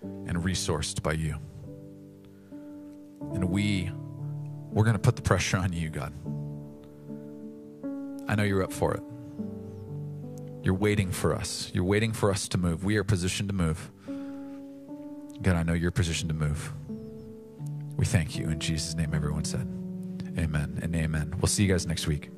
and 0.00 0.38
resourced 0.38 1.02
by 1.02 1.12
you. 1.12 1.36
And 3.34 3.50
we 3.50 3.90
we're 4.70 4.84
going 4.84 4.94
to 4.94 5.00
put 5.00 5.16
the 5.16 5.22
pressure 5.22 5.56
on 5.56 5.72
you, 5.72 5.90
God. 5.90 6.12
I 8.28 8.34
know 8.34 8.44
you're 8.44 8.62
up 8.62 8.72
for 8.72 8.94
it. 8.94 9.02
You're 10.62 10.74
waiting 10.74 11.10
for 11.10 11.34
us. 11.34 11.70
You're 11.74 11.84
waiting 11.84 12.12
for 12.12 12.30
us 12.30 12.46
to 12.48 12.58
move. 12.58 12.84
We 12.84 12.96
are 12.96 13.04
positioned 13.04 13.48
to 13.48 13.54
move. 13.54 13.90
God, 15.42 15.56
I 15.56 15.62
know 15.62 15.72
you're 15.72 15.90
positioned 15.90 16.28
to 16.28 16.34
move. 16.34 16.72
We 17.96 18.04
thank 18.04 18.36
you. 18.38 18.48
In 18.48 18.60
Jesus' 18.60 18.94
name, 18.94 19.14
everyone 19.14 19.44
said, 19.44 19.68
Amen 20.38 20.78
and 20.82 20.94
amen. 20.94 21.34
We'll 21.40 21.48
see 21.48 21.64
you 21.64 21.68
guys 21.68 21.86
next 21.86 22.06
week. 22.06 22.30